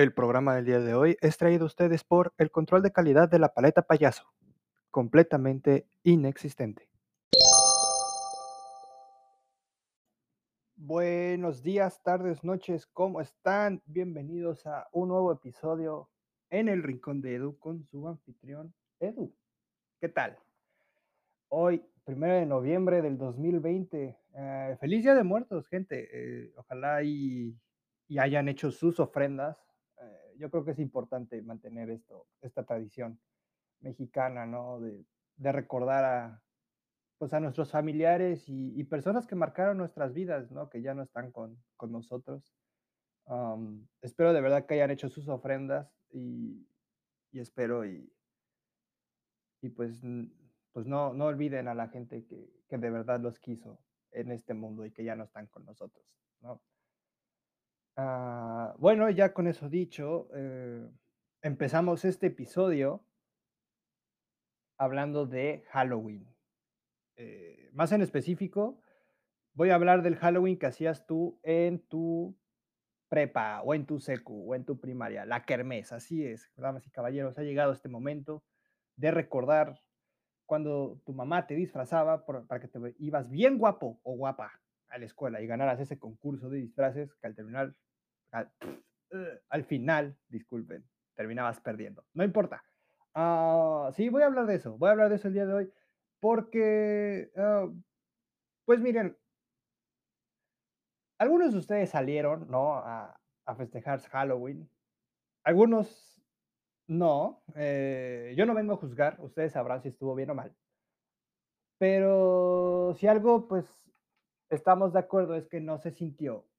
El 0.00 0.14
programa 0.14 0.54
del 0.54 0.64
día 0.64 0.80
de 0.80 0.94
hoy 0.94 1.18
es 1.20 1.36
traído 1.36 1.64
a 1.64 1.66
ustedes 1.66 2.04
por 2.04 2.32
el 2.38 2.50
control 2.50 2.82
de 2.82 2.90
calidad 2.90 3.28
de 3.28 3.38
la 3.38 3.52
paleta 3.52 3.82
payaso, 3.82 4.32
completamente 4.90 5.90
inexistente. 6.04 6.88
Buenos 10.74 11.62
días, 11.62 12.02
tardes, 12.02 12.42
noches, 12.42 12.86
¿cómo 12.86 13.20
están? 13.20 13.82
Bienvenidos 13.84 14.66
a 14.66 14.88
un 14.92 15.08
nuevo 15.08 15.32
episodio 15.32 16.08
en 16.48 16.70
el 16.70 16.82
Rincón 16.82 17.20
de 17.20 17.34
Edu 17.34 17.58
con 17.58 17.84
su 17.84 18.08
anfitrión 18.08 18.72
Edu. 19.00 19.30
¿Qué 20.00 20.08
tal? 20.08 20.38
Hoy, 21.48 21.84
primero 22.04 22.36
de 22.36 22.46
noviembre 22.46 23.02
del 23.02 23.18
2020. 23.18 24.18
eh, 24.34 24.76
feliz 24.80 25.02
Día 25.02 25.14
de 25.14 25.24
Muertos, 25.24 25.68
gente. 25.68 26.08
eh, 26.10 26.54
ojalá 26.56 27.02
y, 27.02 27.54
y 28.08 28.18
hayan 28.18 28.48
hecho 28.48 28.70
sus 28.70 28.98
ofrendas. 28.98 29.69
Yo 30.40 30.50
creo 30.50 30.64
que 30.64 30.70
es 30.70 30.78
importante 30.78 31.42
mantener 31.42 31.90
esto, 31.90 32.26
esta 32.40 32.64
tradición 32.64 33.20
mexicana, 33.80 34.46
¿no? 34.46 34.80
De, 34.80 35.04
de 35.36 35.52
recordar 35.52 36.04
a, 36.04 36.42
pues 37.18 37.34
a 37.34 37.40
nuestros 37.40 37.70
familiares 37.70 38.44
y, 38.46 38.82
personas 38.84 39.26
que 39.26 39.34
marcaron 39.34 39.76
nuestras 39.76 40.14
vidas, 40.14 40.50
¿no? 40.50 40.70
Que 40.70 40.80
ya 40.80 40.94
no 40.94 41.02
están 41.02 41.30
con, 41.30 41.62
con 41.76 41.92
nosotros. 41.92 42.54
Espero 44.00 44.32
de 44.32 44.40
verdad 44.40 44.64
que 44.64 44.74
hayan 44.74 44.90
hecho 44.90 45.10
sus 45.10 45.28
ofrendas 45.28 45.94
y, 46.10 46.66
y 47.30 47.40
espero 47.40 47.84
y, 47.84 48.10
y 49.60 49.68
pues, 49.68 50.02
pues 50.72 50.86
no, 50.86 51.12
no 51.12 51.26
olviden 51.26 51.68
a 51.68 51.74
la 51.74 51.88
gente 51.88 52.24
que, 52.24 52.50
que 52.66 52.78
de 52.78 52.90
verdad 52.90 53.20
los 53.20 53.38
quiso 53.38 53.78
en 54.12 54.32
este 54.32 54.54
mundo 54.54 54.86
y 54.86 54.90
que 54.90 55.04
ya 55.04 55.14
no 55.14 55.24
están 55.24 55.46
con 55.46 55.66
nosotros, 55.66 56.18
¿no? 56.40 56.60
Ah, 58.02 58.74
bueno, 58.78 59.10
ya 59.10 59.34
con 59.34 59.46
eso 59.46 59.68
dicho, 59.68 60.30
eh, 60.34 60.88
empezamos 61.42 62.06
este 62.06 62.28
episodio 62.28 63.04
hablando 64.78 65.26
de 65.26 65.64
Halloween. 65.68 66.26
Eh, 67.16 67.68
más 67.74 67.92
en 67.92 68.00
específico, 68.00 68.80
voy 69.52 69.68
a 69.68 69.74
hablar 69.74 70.00
del 70.00 70.16
Halloween 70.16 70.58
que 70.58 70.64
hacías 70.64 71.06
tú 71.06 71.40
en 71.42 71.86
tu 71.88 72.38
prepa 73.10 73.60
o 73.60 73.74
en 73.74 73.84
tu 73.84 74.00
secu 74.00 74.50
o 74.50 74.54
en 74.54 74.64
tu 74.64 74.80
primaria, 74.80 75.26
la 75.26 75.44
kermés, 75.44 75.92
así 75.92 76.24
es, 76.24 76.50
damas 76.56 76.86
y 76.86 76.90
caballeros, 76.90 77.36
ha 77.36 77.42
llegado 77.42 77.74
este 77.74 77.90
momento 77.90 78.42
de 78.96 79.10
recordar 79.10 79.78
cuando 80.46 81.02
tu 81.04 81.12
mamá 81.12 81.46
te 81.46 81.54
disfrazaba 81.54 82.24
para 82.24 82.60
que 82.60 82.68
te 82.68 82.78
ibas 82.98 83.28
bien 83.28 83.58
guapo 83.58 84.00
o 84.04 84.16
guapa 84.16 84.62
a 84.88 84.96
la 84.96 85.04
escuela 85.04 85.42
y 85.42 85.46
ganaras 85.46 85.80
ese 85.80 85.98
concurso 85.98 86.48
de 86.48 86.60
disfraces 86.60 87.14
que 87.16 87.26
al 87.26 87.34
terminar, 87.34 87.74
al, 88.32 88.52
eh, 89.12 89.40
al 89.48 89.64
final, 89.64 90.16
disculpen, 90.28 90.88
terminabas 91.14 91.60
perdiendo. 91.60 92.04
No 92.14 92.24
importa. 92.24 92.62
Ah, 93.14 93.90
sí, 93.92 94.08
voy 94.08 94.22
a 94.22 94.26
hablar 94.26 94.46
de 94.46 94.56
eso, 94.56 94.78
voy 94.78 94.88
a 94.88 94.92
hablar 94.92 95.08
de 95.10 95.16
eso 95.16 95.28
el 95.28 95.34
día 95.34 95.46
de 95.46 95.54
hoy 95.54 95.72
porque, 96.20 97.32
ah, 97.36 97.68
pues 98.66 98.80
miren, 98.80 99.16
algunos 101.18 101.52
de 101.52 101.58
ustedes 101.58 101.90
salieron, 101.90 102.50
¿no? 102.50 102.74
A, 102.76 103.20
a 103.46 103.54
festejar 103.56 104.00
Halloween. 104.00 104.70
Algunos 105.44 106.22
no. 106.88 107.44
eh, 107.56 108.34
yo 108.36 108.46
no 108.46 108.54
vengo 108.54 108.74
a 108.74 108.76
juzgar. 108.76 109.20
Ustedes 109.20 109.52
sabrán 109.52 109.82
si 109.82 109.88
estuvo 109.88 110.14
bien 110.14 110.30
o 110.30 110.34
mal. 110.34 110.56
Pero 111.78 112.94
si 112.94 113.06
algo, 113.06 113.48
pues, 113.48 113.90
estamos 114.50 114.92
de 114.92 114.98
acuerdo 115.00 115.34
es 115.36 115.48
que 115.48 115.60
no 115.60 115.78
se 115.78 115.90
sintió 115.92 116.49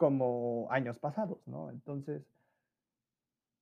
como 0.00 0.66
años 0.70 0.98
pasados, 0.98 1.46
¿no? 1.46 1.68
Entonces, 1.68 2.24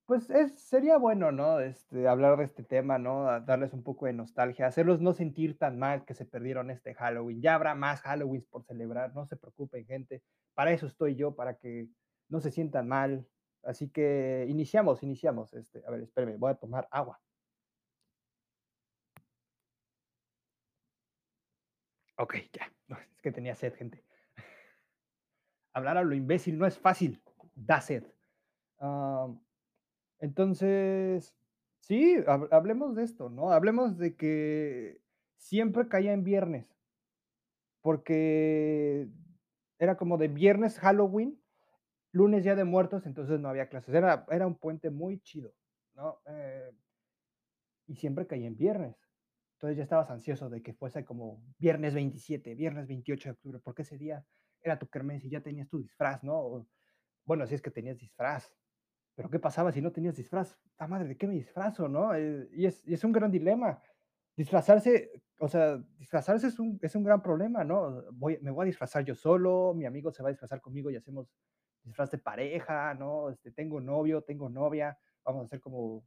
pues 0.06 0.30
es, 0.30 0.52
sería 0.60 0.96
bueno, 0.96 1.32
¿no? 1.32 1.58
Este, 1.58 2.06
hablar 2.06 2.38
de 2.38 2.44
este 2.44 2.62
tema, 2.62 2.96
¿no? 2.96 3.24
Darles 3.40 3.72
un 3.72 3.82
poco 3.82 4.06
de 4.06 4.12
nostalgia, 4.12 4.68
hacerlos 4.68 5.00
no 5.00 5.14
sentir 5.14 5.58
tan 5.58 5.80
mal 5.80 6.04
que 6.04 6.14
se 6.14 6.24
perdieron 6.24 6.70
este 6.70 6.94
Halloween. 6.94 7.42
Ya 7.42 7.56
habrá 7.56 7.74
más 7.74 8.02
Halloweens 8.06 8.46
por 8.46 8.62
celebrar, 8.64 9.12
no 9.16 9.26
se 9.26 9.36
preocupen, 9.36 9.84
gente. 9.84 10.22
Para 10.54 10.70
eso 10.72 10.86
estoy 10.86 11.16
yo, 11.16 11.34
para 11.34 11.54
que 11.58 11.88
no 12.28 12.40
se 12.40 12.52
sientan 12.52 12.86
mal. 12.86 13.26
Así 13.64 13.90
que 13.90 14.46
iniciamos, 14.48 15.02
iniciamos. 15.02 15.52
Este, 15.54 15.82
a 15.86 15.90
ver, 15.90 16.02
espérenme, 16.02 16.36
voy 16.36 16.52
a 16.52 16.54
tomar 16.54 16.86
agua. 16.92 17.20
Ok, 22.16 22.34
ya. 22.52 22.72
Es 23.16 23.22
que 23.22 23.32
tenía 23.32 23.54
sed, 23.56 23.74
gente. 23.74 24.07
Hablar 25.78 25.98
a 25.98 26.04
lo 26.04 26.14
imbécil 26.14 26.58
no 26.58 26.66
es 26.66 26.78
fácil, 26.78 27.22
da 27.54 27.80
sed. 27.80 28.04
Am, 28.78 29.40
entonces, 30.20 31.34
sí, 31.80 32.16
hab- 32.26 32.48
hablemos 32.52 32.96
de 32.96 33.04
esto, 33.04 33.30
¿no? 33.30 33.52
Hablemos 33.52 33.98
de 33.98 34.16
que 34.16 35.02
siempre 35.36 35.88
caía 35.88 36.12
en 36.14 36.24
viernes, 36.24 36.66
porque 37.82 39.08
era 39.78 39.96
como 39.96 40.18
de 40.18 40.28
viernes 40.28 40.78
Halloween, 40.78 41.40
lunes 42.12 42.44
Día 42.44 42.56
de 42.56 42.64
Muertos, 42.64 43.06
entonces 43.06 43.40
no 43.40 43.48
había 43.48 43.68
clases. 43.68 43.94
Era, 43.94 44.26
era 44.30 44.46
un 44.46 44.56
puente 44.56 44.90
muy 44.90 45.20
chido, 45.20 45.54
¿no? 45.94 46.20
Eh, 46.26 46.72
y 47.86 47.96
siempre 47.96 48.26
caía 48.26 48.46
en 48.46 48.56
viernes. 48.56 48.96
Entonces 49.54 49.76
ya 49.76 49.82
estabas 49.82 50.10
ansioso 50.10 50.48
de 50.50 50.62
que 50.62 50.72
fuese 50.74 51.04
como 51.04 51.42
viernes 51.58 51.94
27, 51.94 52.54
viernes 52.54 52.86
28 52.86 53.28
de 53.30 53.32
octubre, 53.32 53.58
porque 53.62 53.82
ese 53.82 53.98
día 53.98 54.24
era 54.62 54.78
tu 54.78 54.88
kermés 54.88 55.24
y 55.24 55.30
ya 55.30 55.40
tenías 55.40 55.68
tu 55.68 55.78
disfraz, 55.78 56.22
¿no? 56.24 56.38
O, 56.38 56.66
bueno, 57.24 57.46
si 57.46 57.54
es 57.54 57.62
que 57.62 57.70
tenías 57.70 57.98
disfraz. 57.98 58.52
Pero 59.14 59.30
¿qué 59.30 59.38
pasaba 59.38 59.72
si 59.72 59.82
no 59.82 59.92
tenías 59.92 60.16
disfraz? 60.16 60.56
¡Ta 60.76 60.86
madre! 60.86 61.08
¿De 61.08 61.16
qué 61.16 61.26
me 61.26 61.34
disfrazo, 61.34 61.88
no? 61.88 62.14
Eh, 62.14 62.48
y, 62.52 62.66
es, 62.66 62.86
y 62.86 62.94
es 62.94 63.04
un 63.04 63.12
gran 63.12 63.30
dilema. 63.30 63.82
Disfrazarse, 64.36 65.10
o 65.40 65.48
sea, 65.48 65.76
disfrazarse 65.98 66.46
es 66.46 66.58
un, 66.58 66.78
es 66.80 66.94
un 66.94 67.02
gran 67.02 67.20
problema, 67.22 67.64
¿no? 67.64 68.04
Voy, 68.12 68.38
me 68.40 68.50
voy 68.50 68.64
a 68.64 68.66
disfrazar 68.66 69.04
yo 69.04 69.14
solo, 69.14 69.74
mi 69.74 69.84
amigo 69.84 70.12
se 70.12 70.22
va 70.22 70.28
a 70.28 70.32
disfrazar 70.32 70.60
conmigo 70.60 70.90
y 70.90 70.96
hacemos 70.96 71.28
disfraz 71.82 72.10
de 72.10 72.18
pareja, 72.18 72.94
¿no? 72.94 73.30
Este, 73.30 73.50
tengo 73.50 73.80
novio, 73.80 74.22
tengo 74.22 74.48
novia, 74.48 74.98
vamos 75.24 75.42
a 75.42 75.44
hacer 75.46 75.60
como 75.60 76.04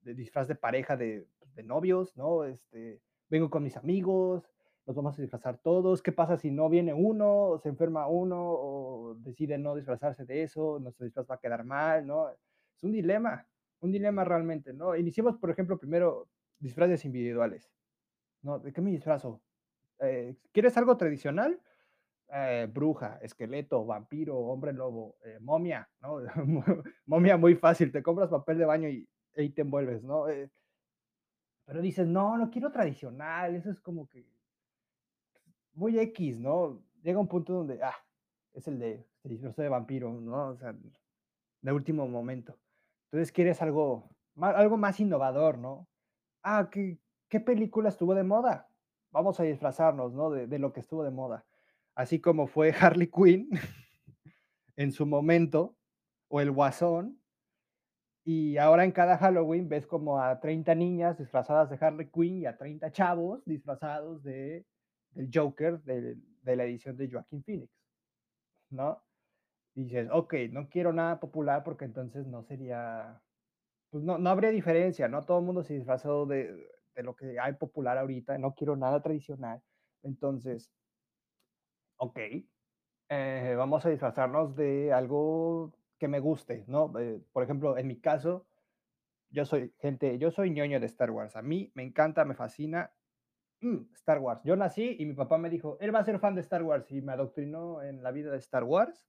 de 0.00 0.14
disfraz 0.14 0.48
de 0.48 0.54
pareja 0.54 0.96
de, 0.96 1.26
pues, 1.38 1.54
de 1.54 1.62
novios, 1.62 2.16
¿no? 2.16 2.44
Este, 2.44 3.00
vengo 3.28 3.50
con 3.50 3.62
mis 3.62 3.76
amigos, 3.76 4.48
nos 4.92 4.96
vamos 4.96 5.18
a 5.18 5.22
disfrazar 5.22 5.56
todos. 5.58 6.02
¿Qué 6.02 6.12
pasa 6.12 6.36
si 6.36 6.50
no 6.50 6.68
viene 6.68 6.92
uno, 6.92 7.58
se 7.62 7.70
enferma 7.70 8.06
uno, 8.08 8.36
o 8.38 9.14
decide 9.20 9.56
no 9.56 9.74
disfrazarse 9.74 10.26
de 10.26 10.42
eso? 10.42 10.78
Nuestro 10.80 11.04
disfraz 11.04 11.26
va 11.30 11.36
a 11.36 11.40
quedar 11.40 11.64
mal, 11.64 12.06
¿no? 12.06 12.28
Es 12.28 12.82
un 12.82 12.92
dilema, 12.92 13.46
un 13.80 13.90
dilema 13.90 14.22
realmente, 14.24 14.74
¿no? 14.74 14.94
Iniciemos, 14.94 15.38
por 15.38 15.50
ejemplo, 15.50 15.78
primero 15.78 16.28
disfraces 16.58 17.06
individuales, 17.06 17.72
¿no? 18.42 18.58
¿De 18.58 18.72
qué 18.72 18.82
me 18.82 18.90
disfrazo? 18.90 19.40
Eh, 20.00 20.36
¿Quieres 20.52 20.76
algo 20.76 20.96
tradicional? 20.98 21.58
Eh, 22.34 22.68
bruja, 22.70 23.18
esqueleto, 23.22 23.86
vampiro, 23.86 24.36
hombre 24.38 24.74
lobo, 24.74 25.16
eh, 25.24 25.38
momia, 25.40 25.88
¿no? 26.02 26.18
momia 27.06 27.36
muy 27.38 27.54
fácil, 27.54 27.90
te 27.90 28.02
compras 28.02 28.28
papel 28.28 28.58
de 28.58 28.64
baño 28.66 28.88
y 28.90 29.08
ahí 29.36 29.50
te 29.50 29.62
envuelves, 29.62 30.02
¿no? 30.02 30.28
Eh, 30.28 30.50
pero 31.64 31.80
dices, 31.80 32.06
no, 32.06 32.36
no 32.36 32.50
quiero 32.50 32.70
tradicional, 32.70 33.54
eso 33.54 33.70
es 33.70 33.80
como 33.80 34.06
que 34.06 34.26
muy 35.74 35.98
X, 35.98 36.38
¿no? 36.38 36.82
Llega 37.02 37.18
un 37.20 37.28
punto 37.28 37.52
donde, 37.52 37.82
ah, 37.82 37.94
es 38.52 38.68
el 38.68 38.78
de, 38.78 39.06
se 39.22 39.28
disfrazó 39.28 39.62
de 39.62 39.68
vampiro, 39.68 40.12
¿no? 40.12 40.48
O 40.48 40.56
sea, 40.56 40.74
de 41.62 41.72
último 41.72 42.06
momento. 42.08 42.58
Entonces 43.10 43.32
quieres 43.32 43.62
algo, 43.62 44.10
ma- 44.34 44.50
algo 44.50 44.76
más 44.76 45.00
innovador, 45.00 45.58
¿no? 45.58 45.88
Ah, 46.42 46.68
¿qué, 46.70 46.98
qué 47.28 47.40
película 47.40 47.88
estuvo 47.88 48.14
de 48.14 48.24
moda? 48.24 48.68
Vamos 49.10 49.38
a 49.40 49.44
disfrazarnos, 49.44 50.12
¿no? 50.12 50.30
De, 50.30 50.46
de 50.46 50.58
lo 50.58 50.72
que 50.72 50.80
estuvo 50.80 51.04
de 51.04 51.10
moda. 51.10 51.44
Así 51.94 52.20
como 52.20 52.46
fue 52.46 52.72
Harley 52.80 53.10
Quinn 53.10 53.50
en 54.76 54.92
su 54.92 55.06
momento, 55.06 55.76
o 56.28 56.40
el 56.40 56.50
Guasón, 56.50 57.20
y 58.24 58.56
ahora 58.56 58.84
en 58.84 58.92
cada 58.92 59.18
Halloween 59.18 59.68
ves 59.68 59.86
como 59.86 60.20
a 60.20 60.38
30 60.40 60.74
niñas 60.74 61.18
disfrazadas 61.18 61.68
de 61.70 61.84
Harley 61.84 62.08
Quinn 62.10 62.38
y 62.38 62.46
a 62.46 62.56
30 62.56 62.92
chavos 62.92 63.44
disfrazados 63.44 64.22
de, 64.22 64.64
del 65.12 65.30
Joker 65.32 65.82
de, 65.82 66.16
de 66.42 66.56
la 66.56 66.64
edición 66.64 66.96
de 66.96 67.10
Joaquin 67.10 67.42
Phoenix, 67.44 67.72
¿no? 68.70 69.02
Dices, 69.74 70.08
ok, 70.12 70.34
no 70.50 70.68
quiero 70.68 70.92
nada 70.92 71.20
popular 71.20 71.64
porque 71.64 71.84
entonces 71.86 72.26
no 72.26 72.42
sería, 72.42 73.22
pues 73.90 74.04
no, 74.04 74.18
no 74.18 74.30
habría 74.30 74.50
diferencia, 74.50 75.08
¿no? 75.08 75.24
Todo 75.24 75.40
el 75.40 75.46
mundo 75.46 75.62
se 75.64 75.74
disfrazó 75.74 76.26
de, 76.26 76.68
de 76.94 77.02
lo 77.02 77.16
que 77.16 77.38
hay 77.40 77.54
popular 77.54 77.98
ahorita, 77.98 78.38
no 78.38 78.54
quiero 78.54 78.76
nada 78.76 79.02
tradicional. 79.02 79.62
Entonces, 80.02 80.72
ok, 81.96 82.18
eh, 83.08 83.54
vamos 83.56 83.84
a 83.86 83.90
disfrazarnos 83.90 84.56
de 84.56 84.92
algo 84.92 85.74
que 85.98 86.08
me 86.08 86.20
guste, 86.20 86.64
¿no? 86.68 86.98
Eh, 86.98 87.22
por 87.32 87.42
ejemplo, 87.44 87.78
en 87.78 87.86
mi 87.86 88.00
caso, 88.00 88.46
yo 89.30 89.44
soy 89.44 89.74
gente, 89.78 90.18
yo 90.18 90.30
soy 90.30 90.50
ñoño 90.50 90.80
de 90.80 90.86
Star 90.86 91.10
Wars. 91.10 91.36
A 91.36 91.42
mí 91.42 91.72
me 91.74 91.82
encanta, 91.82 92.24
me 92.24 92.34
fascina 92.34 92.92
mm, 93.62 93.92
Star 93.94 94.18
Wars. 94.20 94.42
Yo 94.44 94.56
nací 94.56 94.96
y 94.98 95.06
mi 95.06 95.14
papá 95.14 95.38
me 95.38 95.50
dijo, 95.50 95.78
él 95.80 95.94
va 95.94 96.00
a 96.00 96.04
ser 96.04 96.18
fan 96.20 96.34
de 96.34 96.40
Star 96.42 96.62
Wars 96.62 96.90
y 96.92 97.02
me 97.02 97.12
adoctrinó 97.12 97.82
en 97.82 98.02
la 98.02 98.12
vida 98.12 98.30
de 98.32 98.38
Star 98.38 98.64
Wars. 98.64 99.06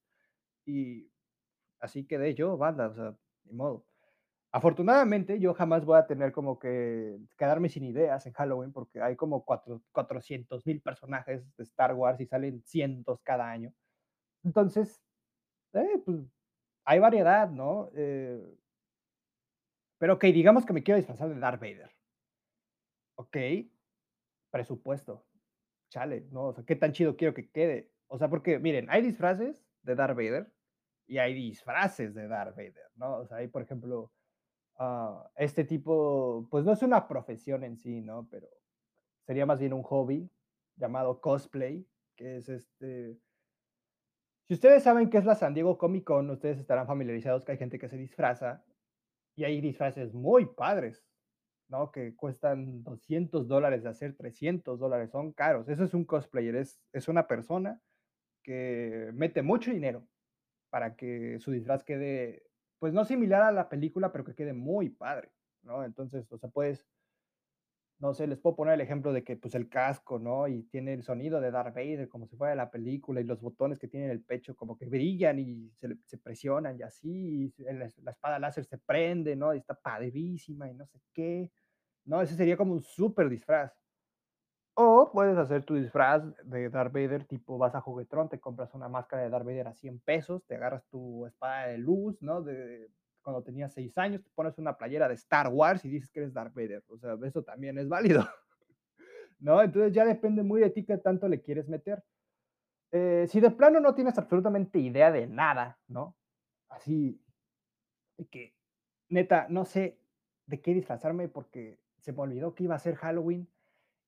Y 0.66 1.10
así 1.80 2.06
quedé 2.06 2.34
yo, 2.34 2.56
banda, 2.58 2.88
o 2.88 2.94
sea, 2.94 3.16
ni 3.44 3.54
modo. 3.54 3.86
Afortunadamente, 4.52 5.40
yo 5.40 5.54
jamás 5.54 5.84
voy 5.84 5.98
a 5.98 6.06
tener 6.06 6.32
como 6.32 6.58
que 6.60 7.18
quedarme 7.38 7.68
sin 7.70 7.84
ideas 7.84 8.26
en 8.26 8.32
Halloween, 8.34 8.72
porque 8.72 9.02
hay 9.02 9.16
como 9.16 9.44
cuatro 9.44 9.82
400,000 9.92 10.82
personajes 10.82 11.44
de 11.56 11.64
Star 11.64 11.94
Wars 11.94 12.20
y 12.20 12.26
salen 12.26 12.62
cientos 12.64 13.22
cada 13.22 13.50
año. 13.50 13.74
Entonces, 14.44 15.02
eh, 15.74 16.02
pues, 16.04 16.18
hay 16.84 17.00
variedad, 17.00 17.50
¿no? 17.50 17.90
Eh 17.94 18.56
pero 20.00 20.14
okey, 20.14 20.32
digamos 20.32 20.64
que 20.66 20.72
me 20.72 20.82
quiero 20.82 20.98
disfrazar 20.98 21.28
de 21.28 21.40
Darth 21.40 21.60
Vader. 21.60 21.90
Okey, 23.16 23.70
presupuesto. 24.54 25.26
Chale, 25.90 26.28
¿no? 26.30 26.44
O 26.46 26.52
sea, 26.52 26.64
¿qué 26.64 26.76
tan 26.76 26.92
chido 26.92 27.16
quiero 27.16 27.34
que 27.34 27.50
quede? 27.50 27.90
O 28.06 28.18
sea, 28.18 28.30
porque 28.30 28.60
miren, 28.60 28.86
hay 28.88 29.02
disfraces 29.02 29.66
de 29.82 29.96
Darth 29.96 30.16
Vader 30.16 30.52
y 31.08 31.18
hay 31.18 31.34
disfraces 31.34 32.14
de 32.14 32.28
Darth 32.28 32.54
Vader, 32.56 32.88
¿no? 32.94 33.16
O 33.16 33.26
sea, 33.26 33.38
hay, 33.38 33.48
por 33.48 33.62
ejemplo, 33.62 34.12
ah, 34.76 35.28
este 35.34 35.64
tipo, 35.64 36.46
pues 36.52 36.64
no 36.64 36.72
es 36.72 36.82
una 36.82 37.08
profesión 37.08 37.64
en 37.64 37.76
sí, 37.76 38.00
¿no? 38.00 38.28
Pero 38.30 38.46
sería 39.26 39.44
más 39.44 39.58
bien 39.58 39.72
un 39.72 39.82
hobby 39.82 40.30
llamado 40.76 41.20
cosplay, 41.20 41.84
que 42.14 42.36
es 42.36 42.48
este 42.48 43.18
si 44.46 44.52
ustedes 44.52 44.82
saben 44.82 45.08
qué 45.08 45.16
es 45.16 45.24
la 45.24 45.34
San 45.34 45.54
Diego 45.54 45.78
Comic 45.78 46.04
Con, 46.04 46.28
ustedes 46.28 46.58
estarán 46.58 46.86
familiarizados 46.86 47.44
que 47.44 47.52
hay 47.52 47.58
gente 47.58 47.78
que 47.78 47.88
se 47.88 47.96
disfraza 47.96 48.62
y 49.34 49.44
hay 49.44 49.60
disfraces 49.62 50.12
muy 50.12 50.44
padres, 50.44 51.02
¿no? 51.68 51.90
Que 51.92 52.14
cuestan 52.16 52.84
$200 52.84 53.82
de 53.82 53.88
hacer, 53.90 54.16
$300 54.16 55.10
son 55.10 55.32
caros. 55.32 55.68
Eso 55.68 55.84
es 55.84 55.94
un 55.94 56.04
cosplayer, 56.04 56.56
es 56.56 56.80
es 56.92 57.08
una 57.08 57.26
persona 57.26 57.80
que 58.44 59.10
mete 59.14 59.42
mucho 59.42 59.72
dinero 59.72 60.08
para 60.70 60.96
que 60.96 61.38
su 61.40 61.52
disfraz 61.52 61.84
quede, 61.84 62.44
pues, 62.80 62.92
no 62.94 63.04
similar 63.04 63.42
a 63.42 63.52
la 63.52 63.68
película, 63.68 64.12
pero 64.12 64.24
que 64.24 64.34
quede 64.34 64.52
muy 64.54 64.90
padre, 64.90 65.32
¿no? 65.62 65.84
Entonces, 65.84 66.30
o 66.32 66.38
sea, 66.38 66.50
puedes 66.50 66.86
no 68.04 68.12
sé, 68.12 68.26
les 68.26 68.38
puedo 68.38 68.54
poner 68.54 68.74
el 68.74 68.82
ejemplo 68.82 69.14
de 69.14 69.24
que, 69.24 69.34
pues, 69.38 69.54
el 69.54 69.70
casco, 69.70 70.18
¿no? 70.18 70.46
Y 70.46 70.64
tiene 70.64 70.92
el 70.92 71.02
sonido 71.02 71.40
de 71.40 71.50
Darth 71.50 71.74
Vader 71.74 72.06
como 72.06 72.26
si 72.26 72.36
fuera 72.36 72.54
la 72.54 72.70
película, 72.70 73.22
y 73.22 73.24
los 73.24 73.40
botones 73.40 73.78
que 73.78 73.88
tiene 73.88 74.04
en 74.06 74.12
el 74.12 74.22
pecho 74.22 74.54
como 74.54 74.76
que 74.76 74.84
brillan 74.86 75.38
y 75.38 75.72
se 76.04 76.18
presionan 76.18 76.78
y 76.78 76.82
así, 76.82 77.54
y 77.56 77.62
la 77.64 78.10
espada 78.10 78.38
láser 78.38 78.66
se 78.66 78.76
prende, 78.76 79.36
¿no? 79.36 79.54
Y 79.54 79.58
está 79.58 79.74
padrísima 79.74 80.68
y 80.68 80.74
no 80.74 80.86
sé 80.86 81.00
qué, 81.14 81.50
¿no? 82.04 82.20
Ese 82.20 82.34
sería 82.34 82.58
como 82.58 82.74
un 82.74 82.82
superdisfraz. 82.82 83.72
O 84.74 85.10
puedes 85.10 85.38
hacer 85.38 85.64
tu 85.64 85.74
disfraz 85.74 86.22
de 86.44 86.68
Darth 86.68 86.92
Vader, 86.92 87.24
tipo 87.24 87.56
vas 87.56 87.74
a 87.74 87.80
Juguetron, 87.80 88.28
te 88.28 88.38
compras 88.38 88.74
una 88.74 88.88
máscara 88.88 89.22
de 89.22 89.30
Darth 89.30 89.46
Vader 89.46 89.68
a 89.68 89.74
100 89.74 90.00
pesos, 90.00 90.44
te 90.46 90.56
agarras 90.56 90.84
tu 90.88 91.24
espada 91.26 91.68
de 91.68 91.78
luz, 91.78 92.20
¿no? 92.20 92.42
De 92.42 92.90
cuando 93.24 93.42
tenías 93.42 93.72
6 93.72 93.96
años, 93.98 94.22
te 94.22 94.30
pones 94.34 94.56
una 94.58 94.76
playera 94.76 95.08
de 95.08 95.14
Star 95.14 95.48
Wars 95.48 95.84
y 95.84 95.88
dices 95.88 96.10
que 96.10 96.20
eres 96.20 96.34
Darth 96.34 96.54
Vader. 96.54 96.84
O 96.88 96.98
sea, 96.98 97.16
eso 97.24 97.42
también 97.42 97.78
es 97.78 97.88
válido, 97.88 98.22
¿no? 99.40 99.62
Entonces 99.62 99.92
ya 99.92 100.04
depende 100.04 100.42
muy 100.42 100.60
de 100.60 100.70
ti 100.70 100.84
qué 100.84 100.98
tanto 100.98 101.26
le 101.26 101.40
quieres 101.40 101.68
meter. 101.68 102.04
Eh, 102.92 103.26
si 103.28 103.40
de 103.40 103.50
plano 103.50 103.80
no 103.80 103.94
tienes 103.94 104.16
absolutamente 104.18 104.78
idea 104.78 105.10
de 105.10 105.26
nada, 105.26 105.80
¿no? 105.88 106.16
Así 106.68 107.20
que, 108.30 108.54
neta, 109.08 109.46
no 109.48 109.64
sé 109.64 109.98
de 110.46 110.60
qué 110.60 110.74
disfrazarme 110.74 111.28
porque 111.28 111.80
se 111.98 112.12
me 112.12 112.20
olvidó 112.20 112.54
que 112.54 112.64
iba 112.64 112.74
a 112.74 112.78
ser 112.78 112.94
Halloween 112.96 113.48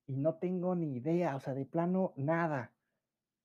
y 0.07 0.17
no 0.17 0.35
tengo 0.35 0.77
ni 0.77 0.95
idea, 0.97 1.35
o 1.35 1.41
sea, 1.41 1.55
de 1.55 1.65
plano 1.65 2.13
nada. 2.17 2.76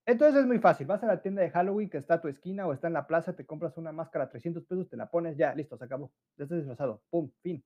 Entonces 0.04 0.40
es 0.40 0.46
muy 0.46 0.58
fácil, 0.58 0.86
vas 0.86 1.02
a 1.04 1.06
la 1.06 1.22
tienda 1.22 1.42
de 1.42 1.50
Halloween 1.50 1.88
que 1.88 1.98
está 1.98 2.14
a 2.14 2.20
tu 2.20 2.26
esquina 2.28 2.66
o 2.66 2.72
está 2.72 2.88
en 2.88 2.92
la 2.94 3.06
plaza, 3.06 3.36
te 3.36 3.46
compras 3.46 3.76
una 3.76 3.92
máscara 3.92 4.24
a 4.24 4.28
300 4.30 4.64
pesos, 4.64 4.88
te 4.88 4.96
la 4.96 5.08
pones, 5.10 5.36
ya, 5.36 5.54
listo, 5.54 5.76
se 5.78 5.84
acabó, 5.84 6.12
ya 6.36 6.44
estás 6.44 6.58
disfrazado, 6.58 7.02
pum, 7.10 7.30
fin. 7.40 7.64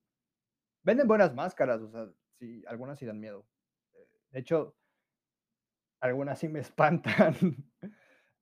Venden 0.82 1.08
buenas 1.08 1.34
máscaras, 1.34 1.80
o 1.82 1.90
sea, 1.90 2.08
sí, 2.38 2.64
algunas 2.68 2.98
sí 2.98 3.06
dan 3.06 3.20
miedo. 3.20 3.46
De 4.30 4.40
hecho 4.40 4.76
algunas 6.00 6.38
sí 6.38 6.48
me 6.48 6.60
espantan. 6.60 7.34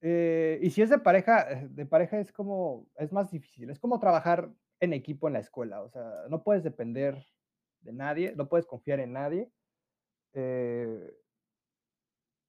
Eh, 0.00 0.58
y 0.62 0.70
si 0.70 0.82
es 0.82 0.90
de 0.90 0.98
pareja, 0.98 1.50
eh, 1.50 1.68
de 1.70 1.86
pareja 1.86 2.18
es 2.20 2.32
como, 2.32 2.88
es 2.96 3.12
más 3.12 3.30
difícil, 3.30 3.70
es 3.70 3.78
como 3.78 3.98
trabajar 4.00 4.50
en 4.80 4.92
equipo 4.92 5.28
en 5.28 5.34
la 5.34 5.38
escuela, 5.40 5.82
o 5.82 5.88
sea, 5.88 6.26
no 6.28 6.42
puedes 6.42 6.62
depender 6.62 7.24
de 7.80 7.92
nadie, 7.92 8.34
no 8.36 8.48
puedes 8.48 8.66
confiar 8.66 9.00
en 9.00 9.12
nadie. 9.12 9.50
Eh 10.34 11.14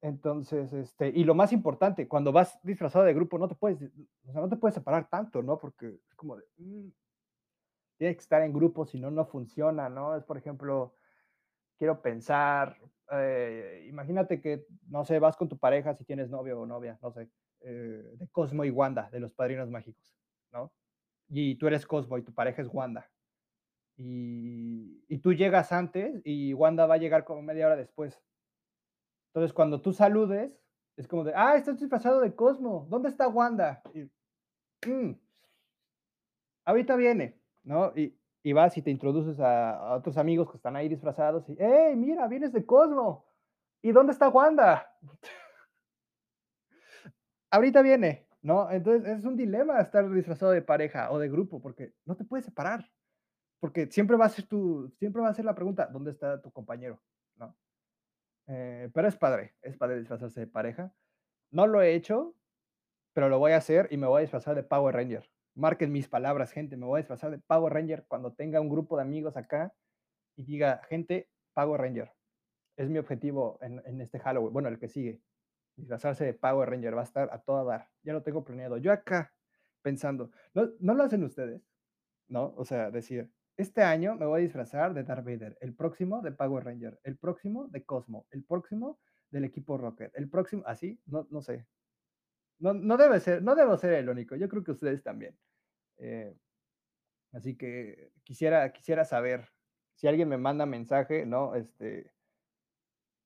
entonces, 0.05 0.71
este, 0.71 1.09
y 1.09 1.23
lo 1.23 1.33
más 1.33 1.51
importante, 1.51 2.07
cuando 2.07 2.31
vas 2.31 2.59
disfrazado 2.61 3.05
de 3.05 3.13
grupo, 3.15 3.39
no 3.39 3.47
te 3.47 3.55
puedes, 3.55 3.81
o 4.27 4.31
sea, 4.31 4.39
no 4.39 4.49
te 4.49 4.55
puedes 4.55 4.75
separar 4.75 5.09
tanto, 5.09 5.41
¿no? 5.41 5.57
Porque 5.57 5.87
es 5.87 6.15
como 6.15 6.37
de, 6.37 6.43
mm, 6.57 6.89
tienes 7.97 8.15
que 8.17 8.21
estar 8.21 8.43
en 8.43 8.53
grupo, 8.53 8.85
si 8.85 8.99
no, 8.99 9.09
no 9.09 9.25
funciona, 9.25 9.89
¿no? 9.89 10.15
Es, 10.15 10.23
por 10.23 10.37
ejemplo, 10.37 10.93
quiero 11.79 12.03
pensar, 12.03 12.77
eh, 13.13 13.87
imagínate 13.89 14.39
que, 14.41 14.67
no 14.87 15.05
sé, 15.05 15.17
vas 15.17 15.37
con 15.37 15.49
tu 15.49 15.57
pareja, 15.57 15.95
si 15.95 16.05
tienes 16.05 16.29
novio 16.29 16.61
o 16.61 16.67
novia, 16.67 16.99
no 17.01 17.11
sé, 17.11 17.27
eh, 17.61 18.13
de 18.15 18.27
Cosmo 18.29 18.63
y 18.63 18.69
Wanda, 18.69 19.09
de 19.09 19.19
los 19.19 19.33
Padrinos 19.33 19.71
Mágicos, 19.71 20.15
¿no? 20.51 20.71
Y 21.29 21.55
tú 21.55 21.65
eres 21.65 21.87
Cosmo 21.87 22.19
y 22.19 22.23
tu 22.23 22.33
pareja 22.33 22.61
es 22.61 22.69
Wanda. 22.71 23.09
Y, 23.97 25.03
y 25.07 25.17
tú 25.19 25.33
llegas 25.33 25.71
antes 25.71 26.21
y 26.25 26.53
Wanda 26.53 26.85
va 26.85 26.95
a 26.95 26.99
llegar 26.99 27.25
como 27.25 27.41
media 27.41 27.65
hora 27.65 27.75
después. 27.75 28.21
Entonces, 29.35 29.51
cuando 29.51 29.81
tú 29.81 29.91
saludes, 29.91 30.49
es 30.95 31.09
como 31.09 31.25
de, 31.25 31.33
ah, 31.35 31.57
estás 31.57 31.77
disfrazado 31.77 32.21
de 32.21 32.33
Cosmo, 32.33 32.87
¿dónde 32.89 33.09
está 33.09 33.27
Wanda? 33.27 33.81
Mm, 34.87 35.11
ahorita 36.63 36.95
viene, 36.95 37.37
¿no? 37.63 37.91
Y, 37.97 38.17
y 38.43 38.53
vas 38.53 38.77
y 38.77 38.81
te 38.81 38.91
introduces 38.91 39.41
a, 39.41 39.71
a, 39.71 39.95
otros 39.95 40.17
amigos 40.17 40.49
que 40.49 40.55
están 40.55 40.77
ahí 40.77 40.87
disfrazados 40.87 41.49
y, 41.49 41.57
hey, 41.59 41.97
mira, 41.97 42.29
vienes 42.29 42.53
de 42.53 42.65
Cosmo. 42.65 43.25
¿Y 43.81 43.91
dónde 43.91 44.13
está 44.13 44.29
Wanda? 44.29 44.89
ahorita 47.51 47.81
viene, 47.81 48.29
¿no? 48.41 48.71
Entonces 48.71 49.19
es 49.19 49.25
un 49.25 49.35
dilema 49.35 49.81
estar 49.81 50.09
disfrazado 50.09 50.53
de 50.53 50.61
pareja 50.61 51.11
o 51.11 51.19
de 51.19 51.27
grupo 51.27 51.61
porque 51.61 51.93
no 52.05 52.15
te 52.15 52.23
puedes 52.23 52.45
separar, 52.45 52.89
porque 53.59 53.87
siempre 53.87 54.15
va 54.15 54.27
a 54.27 54.29
ser 54.29 54.47
tu, 54.47 54.93
siempre 54.97 55.21
va 55.21 55.27
a 55.27 55.33
ser 55.33 55.43
la 55.43 55.55
pregunta, 55.55 55.87
¿dónde 55.87 56.11
está 56.11 56.41
tu 56.41 56.53
compañero? 56.53 57.01
¿No? 57.35 57.53
Eh, 58.85 58.89
pero 58.93 59.07
es 59.07 59.15
padre, 59.15 59.55
es 59.61 59.77
padre 59.77 59.99
disfrazarse 59.99 60.39
de 60.39 60.47
pareja. 60.47 60.93
No 61.51 61.67
lo 61.67 61.81
he 61.81 61.95
hecho, 61.95 62.35
pero 63.13 63.29
lo 63.29 63.39
voy 63.39 63.53
a 63.53 63.57
hacer 63.57 63.87
y 63.91 63.97
me 63.97 64.07
voy 64.07 64.19
a 64.19 64.21
disfrazar 64.21 64.55
de 64.55 64.63
Power 64.63 64.95
Ranger. 64.95 65.29
Marquen 65.55 65.91
mis 65.91 66.07
palabras, 66.07 66.51
gente, 66.51 66.77
me 66.77 66.85
voy 66.85 66.97
a 66.97 67.01
disfrazar 67.01 67.31
de 67.31 67.39
Power 67.39 67.73
Ranger 67.73 68.05
cuando 68.07 68.33
tenga 68.33 68.61
un 68.61 68.69
grupo 68.69 68.97
de 68.97 69.03
amigos 69.03 69.37
acá 69.37 69.73
y 70.35 70.43
diga, 70.43 70.81
gente, 70.89 71.29
Power 71.53 71.81
Ranger. 71.81 72.11
Es 72.77 72.89
mi 72.89 72.99
objetivo 72.99 73.57
en, 73.61 74.01
este 74.01 74.19
Halloween, 74.19 74.53
bueno, 74.53 74.69
el 74.69 74.77
que 74.77 74.89
sigue. 74.89 75.21
Disfrazarse 75.77 76.25
de 76.25 76.33
Power 76.33 76.69
Ranger 76.69 76.95
va 76.95 77.01
a 77.01 77.05
estar 77.05 77.29
a 77.31 77.41
toda 77.41 77.63
dar. 77.63 77.89
Ya 78.03 78.13
lo 78.13 78.21
tengo 78.21 78.43
planeado. 78.43 78.77
Yo 78.77 78.91
acá 78.91 79.33
pensando, 79.81 80.31
¿no, 80.53 80.69
¿no 80.79 80.93
lo 80.93 81.03
hacen 81.03 81.23
ustedes? 81.23 81.61
¿No? 82.27 82.53
O 82.57 82.65
sea, 82.65 82.91
decir, 82.91 83.31
este 83.57 83.83
año 83.83 84.15
me 84.15 84.25
voy 84.25 84.41
a 84.41 84.43
disfrazar 84.43 84.93
de 84.93 85.03
Darth 85.03 85.25
Vader, 85.25 85.57
el 85.61 85.75
próximo 85.75 86.21
de 86.21 86.31
Power 86.31 86.65
Ranger, 86.65 86.99
el 87.03 87.17
próximo 87.17 87.67
de 87.67 87.85
Cosmo, 87.85 88.27
el 88.31 88.43
próximo 88.43 88.99
del 89.29 89.45
equipo 89.45 89.77
Rocket, 89.77 90.11
el 90.15 90.29
próximo, 90.29 90.63
así, 90.65 90.99
no, 91.05 91.27
no 91.31 91.41
sé. 91.41 91.65
No, 92.59 92.73
no 92.73 92.97
debe 92.97 93.19
ser, 93.19 93.43
no 93.43 93.55
debo 93.55 93.77
ser 93.77 93.93
el 93.93 94.09
único, 94.09 94.35
yo 94.35 94.49
creo 94.49 94.63
que 94.63 94.71
ustedes 94.71 95.03
también. 95.03 95.37
Eh, 95.97 96.35
así 97.33 97.57
que 97.57 98.11
quisiera, 98.23 98.71
quisiera 98.73 99.05
saber 99.05 99.49
si 99.95 100.07
alguien 100.07 100.29
me 100.29 100.37
manda 100.37 100.65
mensaje, 100.65 101.25
¿no? 101.25 101.55
Este, 101.55 102.11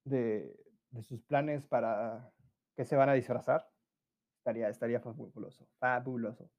de, 0.06 0.60
de 0.92 1.04
sus 1.04 1.22
planes 1.24 1.66
para 1.66 2.32
que 2.76 2.86
se 2.86 2.96
van 2.96 3.10
a 3.10 3.14
disfrazar. 3.14 3.70
Estaría, 4.38 4.70
estaría 4.70 5.00
fabuloso, 5.00 5.68
fabuloso. 5.80 6.50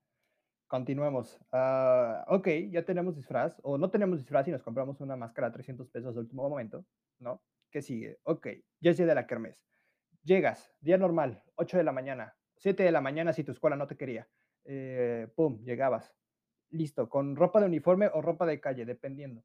Continuemos. 0.70 1.36
Ah, 1.50 2.24
ok, 2.28 2.46
ya 2.70 2.84
tenemos 2.84 3.16
disfraz, 3.16 3.58
o 3.64 3.76
no 3.76 3.90
tenemos 3.90 4.20
disfraz 4.20 4.46
y 4.46 4.52
nos 4.52 4.62
compramos 4.62 5.00
una 5.00 5.16
máscara 5.16 5.48
a 5.48 5.52
300 5.52 5.88
pesos 5.88 6.14
de 6.14 6.20
último 6.20 6.48
momento, 6.48 6.84
¿no? 7.18 7.42
¿Qué 7.72 7.82
sigue? 7.82 8.20
Ok, 8.22 8.46
ya 8.78 8.92
es 8.92 8.96
día 8.96 9.06
de 9.06 9.16
la 9.16 9.26
kermés. 9.26 9.66
Llegas, 10.22 10.72
día 10.80 10.96
normal, 10.96 11.42
8 11.56 11.76
de 11.76 11.82
la 11.82 11.90
mañana, 11.90 12.36
7 12.58 12.84
de 12.84 12.92
la 12.92 13.00
mañana 13.00 13.32
si 13.32 13.42
tu 13.42 13.50
escuela 13.50 13.74
no 13.74 13.88
te 13.88 13.96
quería. 13.96 14.28
Eh, 14.64 15.26
pum, 15.34 15.60
llegabas. 15.64 16.14
Listo, 16.70 17.08
con 17.08 17.34
ropa 17.34 17.58
de 17.58 17.66
uniforme 17.66 18.08
o 18.14 18.22
ropa 18.22 18.46
de 18.46 18.60
calle, 18.60 18.84
dependiendo. 18.84 19.42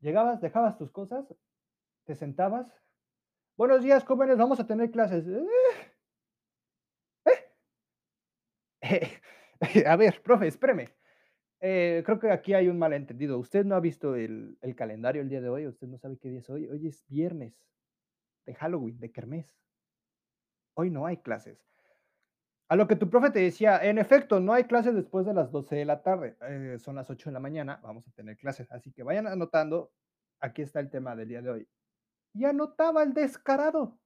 Llegabas, 0.00 0.40
dejabas 0.40 0.78
tus 0.78 0.90
cosas, 0.90 1.26
te 2.06 2.14
sentabas. 2.14 2.66
Buenos 3.58 3.82
días, 3.82 4.04
jóvenes, 4.04 4.38
vamos 4.38 4.58
a 4.58 4.66
tener 4.66 4.90
clases. 4.90 5.26
Eh, 5.28 5.46
eh. 8.80 9.20
A 9.86 9.96
ver, 9.96 10.22
profe, 10.22 10.46
espéreme. 10.48 10.88
Eh, 11.60 12.02
creo 12.04 12.18
que 12.18 12.30
aquí 12.30 12.54
hay 12.54 12.68
un 12.68 12.78
malentendido. 12.78 13.38
Usted 13.38 13.64
no 13.64 13.74
ha 13.74 13.80
visto 13.80 14.14
el, 14.14 14.58
el, 14.60 14.74
calendario 14.74 15.22
el 15.22 15.28
día 15.28 15.40
de 15.40 15.48
hoy, 15.48 15.66
usted 15.66 15.86
no 15.86 15.98
sabe 15.98 16.18
qué 16.18 16.28
día 16.28 16.40
es 16.40 16.50
hoy. 16.50 16.68
Hoy 16.68 16.86
es 16.86 17.04
viernes 17.08 17.54
de 18.44 18.54
Halloween, 18.54 18.98
de 18.98 19.10
Kermés. 19.10 19.56
Hoy 20.74 20.90
no 20.90 21.06
hay 21.06 21.16
clases. 21.18 21.66
A 22.68 22.74
lo 22.76 22.88
que 22.88 22.96
tu 22.96 23.08
profe 23.08 23.30
te 23.30 23.40
decía, 23.40 23.78
en 23.78 23.98
efecto, 23.98 24.40
no 24.40 24.52
hay 24.52 24.64
clases 24.64 24.94
después 24.94 25.24
de 25.24 25.34
las 25.34 25.52
12 25.52 25.76
de 25.76 25.84
la 25.84 26.02
tarde, 26.02 26.36
eh, 26.42 26.78
son 26.80 26.96
las 26.96 27.08
8 27.08 27.30
de 27.30 27.34
la 27.34 27.40
mañana, 27.40 27.78
vamos 27.82 28.08
a 28.08 28.10
tener 28.10 28.36
clases, 28.36 28.70
así 28.72 28.90
que 28.92 29.04
vayan 29.04 29.28
anotando, 29.28 29.92
aquí 30.40 30.62
está 30.62 30.80
el 30.80 30.90
tema 30.90 31.14
del 31.14 31.28
día 31.28 31.42
de 31.42 31.50
hoy. 31.50 31.68
Y 32.34 32.44
anotaba 32.44 33.04
el 33.04 33.14
descarado. 33.14 33.98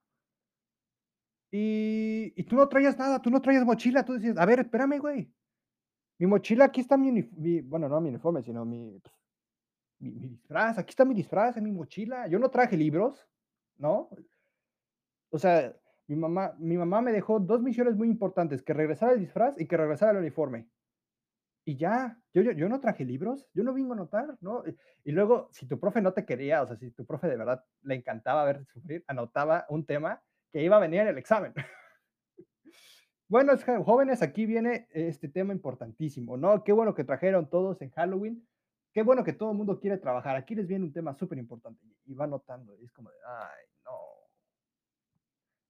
Y, 1.51 2.35
y 2.37 2.45
tú 2.45 2.55
no 2.55 2.69
traías 2.69 2.99
nada, 2.99 3.21
tú 3.23 3.31
no 3.31 3.41
traías 3.41 3.65
mochila, 3.65 4.05
tú 4.05 4.13
decías, 4.13 4.37
a 4.37 4.45
ver, 4.45 4.61
espérame, 4.61 4.99
güey. 4.99 5.33
Mi 6.21 6.27
mochila, 6.27 6.67
aquí 6.67 6.83
está 6.83 6.99
mi, 6.99 7.11
mi- 7.13 7.63
bueno, 7.63 7.89
no 7.89 8.01
mi 8.01 8.11
uniforme, 8.11 8.43
sino 8.43 8.65
mi, 8.67 8.99
pues, 9.01 9.15
mi, 10.01 10.13
mi 10.13 10.29
disfraz, 10.29 10.79
aquí 10.79 10.91
está 10.91 11.05
mi 11.07 11.15
disfraz 11.15 11.57
en 11.57 11.65
mi 11.65 11.73
mochila. 11.73 12.29
Yo 12.29 12.39
no 12.39 12.51
traje 12.51 12.77
libros, 12.77 13.27
¿no? 13.79 14.11
O 15.31 15.39
sea, 15.39 15.75
mi 16.09 16.17
mamá, 16.17 16.55
mi 16.59 16.77
mamá 16.77 17.01
me 17.01 17.13
dejó 17.13 17.41
dos 17.41 17.63
misiones 17.63 17.97
muy 17.97 18.09
importantes, 18.09 18.63
que 18.63 18.75
regresara 18.75 19.13
el 19.13 19.21
disfraz 19.21 19.59
y 19.59 19.67
que 19.67 19.77
regresara 19.79 20.13
el 20.13 20.19
uniforme. 20.19 20.69
Y 21.65 21.77
ya, 21.77 22.21
yo, 22.35 22.43
yo, 22.43 22.53
yo 22.53 22.69
no 22.69 22.81
traje 22.81 23.05
libros, 23.05 23.49
yo 23.55 23.63
no 23.65 23.73
vengo 23.73 23.93
a 23.93 23.97
anotar, 23.97 24.37
¿no? 24.43 24.63
Y, 24.67 24.77
y 25.05 25.13
luego, 25.13 25.49
si 25.53 25.67
tu 25.67 25.81
profe 25.81 26.03
no 26.03 26.13
te 26.13 26.27
quería, 26.27 26.63
o 26.63 26.67
sea, 26.67 26.77
si 26.77 26.91
tu 26.91 27.07
profe 27.07 27.29
de 27.29 27.37
verdad 27.37 27.65
le 27.83 27.95
encantaba 27.95 28.45
verte 28.45 28.67
sufrir, 28.67 29.05
anotaba 29.07 29.67
un 29.71 29.87
tema 29.87 30.23
que 30.53 30.63
iba 30.63 30.77
a 30.77 30.81
venir 30.81 31.01
en 31.01 31.09
el 31.09 31.19
examen. 31.19 31.55
Bueno, 33.31 33.53
jóvenes, 33.85 34.23
aquí 34.23 34.45
viene 34.45 34.89
este 34.91 35.29
tema 35.29 35.53
importantísimo, 35.53 36.37
¿no? 36.37 36.65
Qué 36.65 36.73
bueno 36.73 36.97
que 36.97 37.05
trajeron 37.05 37.49
todos 37.49 37.81
en 37.81 37.91
Halloween. 37.91 38.45
Qué 38.93 39.05
bueno 39.05 39.23
que 39.23 39.33
todo 39.33 39.53
el 39.53 39.57
mundo 39.57 39.79
quiere 39.79 39.99
trabajar. 39.99 40.35
Aquí 40.35 40.57
les 40.57 40.67
viene 40.67 40.85
un 40.85 40.93
tema 40.93 41.15
súper 41.15 41.39
importante 41.39 41.81
y 42.07 42.15
va 42.15 42.27
notando. 42.27 42.77
Es 42.83 42.93
como 42.93 43.09
de, 43.09 43.17
ay, 43.25 43.67
no. 43.85 43.93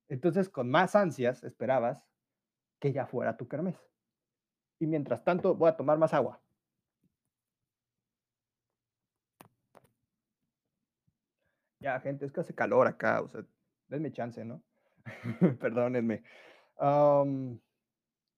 Entonces, 0.09 0.49
con 0.49 0.71
más 0.71 0.97
ansias, 0.97 1.45
esperabas 1.45 2.03
que 2.79 2.95
ya 2.95 3.05
fuera 3.05 3.37
tu 3.37 3.47
kermés. 3.47 3.77
Y 4.79 4.87
mientras 4.87 5.23
tanto, 5.23 5.55
voy 5.55 5.69
a 5.69 5.77
tomar 5.77 5.99
más 5.99 6.15
agua. 6.15 6.41
Ya, 11.81 12.01
gente, 12.01 12.25
es 12.25 12.33
que 12.33 12.41
hace 12.41 12.55
calor 12.55 12.87
acá, 12.87 13.21
o 13.21 13.29
sea, 13.29 13.45
denme 13.89 14.13
chance, 14.13 14.43
¿no? 14.47 14.63
Perdónenme. 15.61 16.23
Am, 16.81 17.61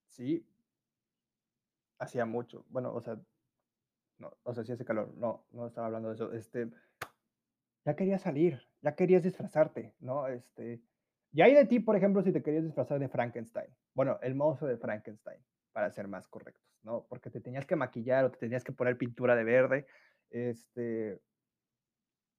sí, 0.09 0.45
hacía 1.99 2.27
mucho. 2.27 2.65
Bueno, 2.71 2.93
o 2.93 3.01
sea, 3.01 3.17
no, 4.19 4.33
o 4.43 4.53
sea, 4.53 4.65
sí 4.65 4.73
hace 4.73 4.85
calor. 4.85 5.15
No, 5.17 5.47
no 5.53 5.67
estaba 5.67 5.87
hablando 5.87 6.09
de 6.09 6.15
eso. 6.15 6.33
Este, 6.33 6.69
ya 7.85 7.95
querías 7.95 8.23
salir, 8.23 8.61
ya 8.81 8.95
querías 8.95 9.23
disfrazarte, 9.23 9.95
¿no? 10.01 10.27
Este, 10.27 10.83
y 11.33 11.41
hay 11.43 11.55
de 11.55 11.67
ti, 11.67 11.81
por 11.81 11.97
ejemplo, 11.97 12.23
si 12.23 12.33
te 12.33 12.43
querías 12.43 12.65
disfrazar 12.65 12.99
de 12.99 13.09
Frankenstein. 13.09 13.71
Bueno, 13.95 14.19
el 14.23 14.35
monstruo 14.35 14.69
de 14.69 14.77
Frankenstein, 14.77 15.41
para 15.73 15.91
ser 15.93 16.09
más 16.09 16.27
correctos, 16.29 16.67
¿no? 16.83 17.07
Porque 17.09 17.31
te 17.31 17.41
tenías 17.41 17.65
que 17.67 17.77
maquillar 17.77 18.25
o 18.25 18.31
te 18.33 18.39
tenías 18.39 18.65
que 18.65 18.73
poner 18.73 18.99
pintura 18.99 19.37
de 19.37 19.45
verde. 19.45 19.87
Este, 20.31 21.21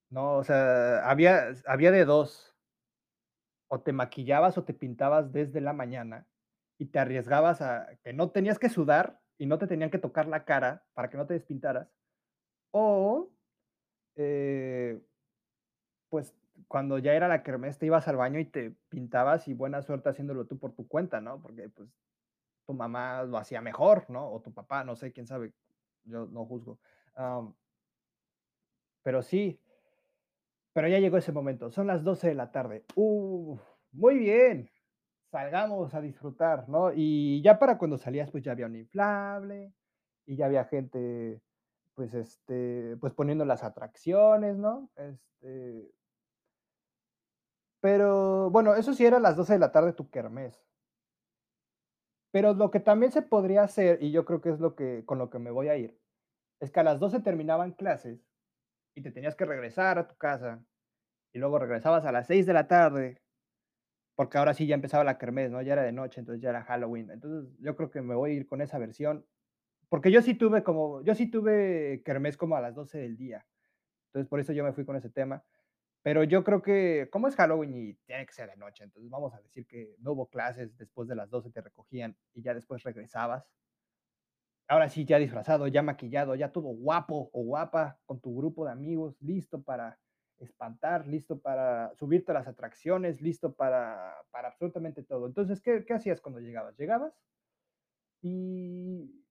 no, 0.09 0.35
o 0.35 0.43
sea, 0.43 1.09
había, 1.09 1.53
había 1.65 1.91
de 1.91 2.05
dos. 2.05 2.52
O 3.73 3.81
te 3.81 3.91
maquillabas 3.91 4.55
o 4.59 4.63
te 4.63 4.75
pintabas 4.75 5.31
desde 5.31 5.59
la 5.59 5.73
mañana 5.73 6.27
y 6.77 6.85
te 6.85 6.99
arriesgabas 6.99 7.59
a 7.63 7.97
que 8.03 8.13
no 8.13 8.29
tenías 8.29 8.59
que 8.59 8.69
sudar 8.69 9.19
y 9.39 9.47
no 9.47 9.57
te 9.57 9.65
tenían 9.65 9.89
que 9.89 9.97
tocar 9.97 10.27
la 10.27 10.45
cara 10.45 10.85
para 10.93 11.09
que 11.09 11.17
no 11.17 11.25
te 11.25 11.33
despintaras. 11.33 11.89
O 12.69 13.31
eh, 14.15 15.01
pues, 16.07 16.35
cuando 16.67 16.99
ya 16.99 17.15
era 17.15 17.27
la 17.27 17.41
kermés, 17.41 17.79
te 17.79 17.87
ibas 17.87 18.07
al 18.07 18.17
baño 18.17 18.39
y 18.39 18.45
te 18.45 18.75
pintabas, 18.89 19.47
y 19.47 19.55
buena 19.55 19.81
suerte 19.81 20.09
haciéndolo 20.09 20.45
tú 20.45 20.59
por 20.59 20.73
tu 20.73 20.87
cuenta, 20.87 21.19
¿no? 21.19 21.41
Porque, 21.41 21.67
pues, 21.69 21.89
tu 22.67 22.75
mamá 22.75 23.23
lo 23.23 23.39
hacía 23.39 23.59
mejor, 23.59 24.07
¿no? 24.07 24.29
O 24.31 24.39
tu 24.39 24.53
papá, 24.53 24.83
no 24.83 24.95
sé, 24.95 25.11
quién 25.11 25.25
sabe, 25.25 25.51
yo 26.03 26.27
no 26.27 26.45
juzgo. 26.45 26.77
Pero 29.01 29.23
sí, 29.23 29.59
pero 30.73 30.87
ya 30.87 30.99
llegó 30.99 31.17
ese 31.17 31.31
momento, 31.31 31.71
son 31.71 31.87
las 31.87 32.03
12 32.03 32.29
de 32.29 32.35
la 32.35 32.51
tarde. 32.51 32.85
Uf, 32.95 33.61
muy 33.91 34.17
bien, 34.17 34.69
salgamos 35.31 35.93
a 35.95 36.01
disfrutar, 36.01 36.69
¿no? 36.69 36.91
Y 36.93 37.41
ya 37.43 37.59
para 37.59 37.77
cuando 37.77 37.97
salías, 37.97 38.31
pues, 38.31 38.43
ya 38.43 38.53
había 38.53 38.67
un 38.67 38.75
inflable, 38.77 39.73
y 40.25 40.35
ya 40.37 40.45
había 40.47 40.65
gente, 40.65 41.41
pues, 41.95 42.13
este, 42.13 42.97
pues, 43.01 43.13
poniendo 43.13 43.45
las 43.45 43.63
atracciones, 43.63 44.57
¿no? 44.57 44.89
Este, 44.95 45.91
Pero 47.81 48.49
bueno, 48.49 48.73
eso 48.75 48.93
sí 48.95 49.05
era 49.05 49.17
a 49.17 49.19
las 49.19 49.35
12 49.35 49.53
de 49.53 49.59
la 49.59 49.71
tarde 49.71 49.93
tu 49.93 50.09
kermés. 50.09 50.59
Pero 52.31 52.53
lo 52.53 52.71
que 52.71 52.79
también 52.79 53.11
se 53.11 53.21
podría 53.21 53.63
hacer, 53.63 54.01
y 54.01 54.11
yo 54.11 54.25
creo 54.25 54.41
que 54.41 54.49
es 54.49 54.59
lo 54.59 54.75
que 54.75 55.05
con 55.05 55.19
lo 55.19 55.29
que 55.29 55.39
me 55.39 55.51
voy 55.51 55.69
a 55.69 55.77
ir, 55.77 55.99
es 56.59 56.71
que 56.71 56.79
a 56.79 56.83
las 56.83 56.99
12 56.99 57.19
terminaban 57.21 57.73
clases 57.73 58.21
y 58.95 59.01
te 59.01 59.11
tenías 59.11 59.35
que 59.35 59.45
regresar 59.45 59.97
a 59.99 60.07
tu 60.07 60.15
casa 60.15 60.63
y 61.33 61.39
luego 61.39 61.59
regresabas 61.59 62.05
a 62.05 62.11
las 62.11 62.27
6 62.27 62.45
de 62.45 62.53
la 62.53 62.67
tarde, 62.67 63.21
porque 64.15 64.37
ahora 64.37 64.53
sí 64.53 64.67
ya 64.67 64.75
empezaba 64.75 65.03
la 65.03 65.17
kermés, 65.17 65.51
¿no? 65.51 65.61
Ya 65.61 65.73
era 65.73 65.83
de 65.83 65.91
noche, 65.91 66.19
entonces 66.21 66.41
ya 66.41 66.51
era 66.51 66.63
Halloween. 66.63 67.11
Entonces, 67.11 67.51
yo 67.59 67.75
creo 67.75 67.91
que 67.91 68.01
me 68.01 68.15
voy 68.15 68.31
a 68.31 68.33
ir 68.35 68.47
con 68.47 68.61
esa 68.61 68.77
versión, 68.79 69.25
porque 69.89 70.11
yo 70.11 70.21
sí 70.21 70.35
tuve 70.35 70.63
como 70.63 71.03
yo 71.03 71.15
sí 71.15 71.29
tuve 71.31 72.03
kermés 72.05 72.37
como 72.37 72.55
a 72.57 72.61
las 72.61 72.75
12 72.75 72.99
del 72.99 73.17
día. 73.17 73.45
Entonces, 74.07 74.29
por 74.29 74.39
eso 74.39 74.53
yo 74.53 74.63
me 74.63 74.73
fui 74.73 74.85
con 74.85 74.95
ese 74.97 75.09
tema. 75.09 75.43
Pero 76.03 76.23
yo 76.23 76.43
creo 76.43 76.61
que, 76.61 77.09
como 77.11 77.27
es 77.29 77.35
Halloween 77.35 77.73
y 77.75 77.93
tiene 78.05 78.25
que 78.25 78.33
ser 78.33 78.49
de 78.49 78.57
noche, 78.57 78.83
entonces 78.83 79.09
vamos 79.09 79.33
a 79.33 79.41
decir 79.41 79.65
que 79.67 79.95
no 79.99 80.13
hubo 80.13 80.29
clases, 80.29 80.77
después 80.77 81.07
de 81.09 81.15
las 81.15 81.29
12 81.29 81.51
te 81.51 81.61
recogían 81.61 82.17
y 82.33 82.41
ya 82.43 82.53
después 82.53 82.83
regresabas. 82.83 83.45
Ahora 84.67 84.89
sí, 84.89 85.05
ya 85.05 85.19
disfrazado, 85.19 85.67
ya 85.67 85.81
maquillado, 85.81 86.35
ya 86.35 86.51
todo 86.51 86.69
guapo 86.69 87.29
o 87.33 87.43
guapa 87.43 87.99
con 88.05 88.19
tu 88.21 88.35
grupo 88.35 88.65
de 88.65 88.71
amigos, 88.71 89.21
listo 89.21 89.61
para 89.61 89.99
espantar, 90.39 91.07
listo 91.07 91.39
para 91.39 91.93
subirte 91.95 92.31
a 92.31 92.35
las 92.35 92.47
atracciones, 92.47 93.21
listo 93.21 93.53
para, 93.53 94.15
para 94.31 94.49
absolutamente 94.49 95.03
todo. 95.03 95.27
Entonces, 95.27 95.61
¿qué, 95.61 95.85
qué 95.85 95.93
hacías 95.93 96.21
cuando 96.21 96.39
llegabas? 96.39 96.77
Llegabas 96.77 97.13
y 98.21 99.23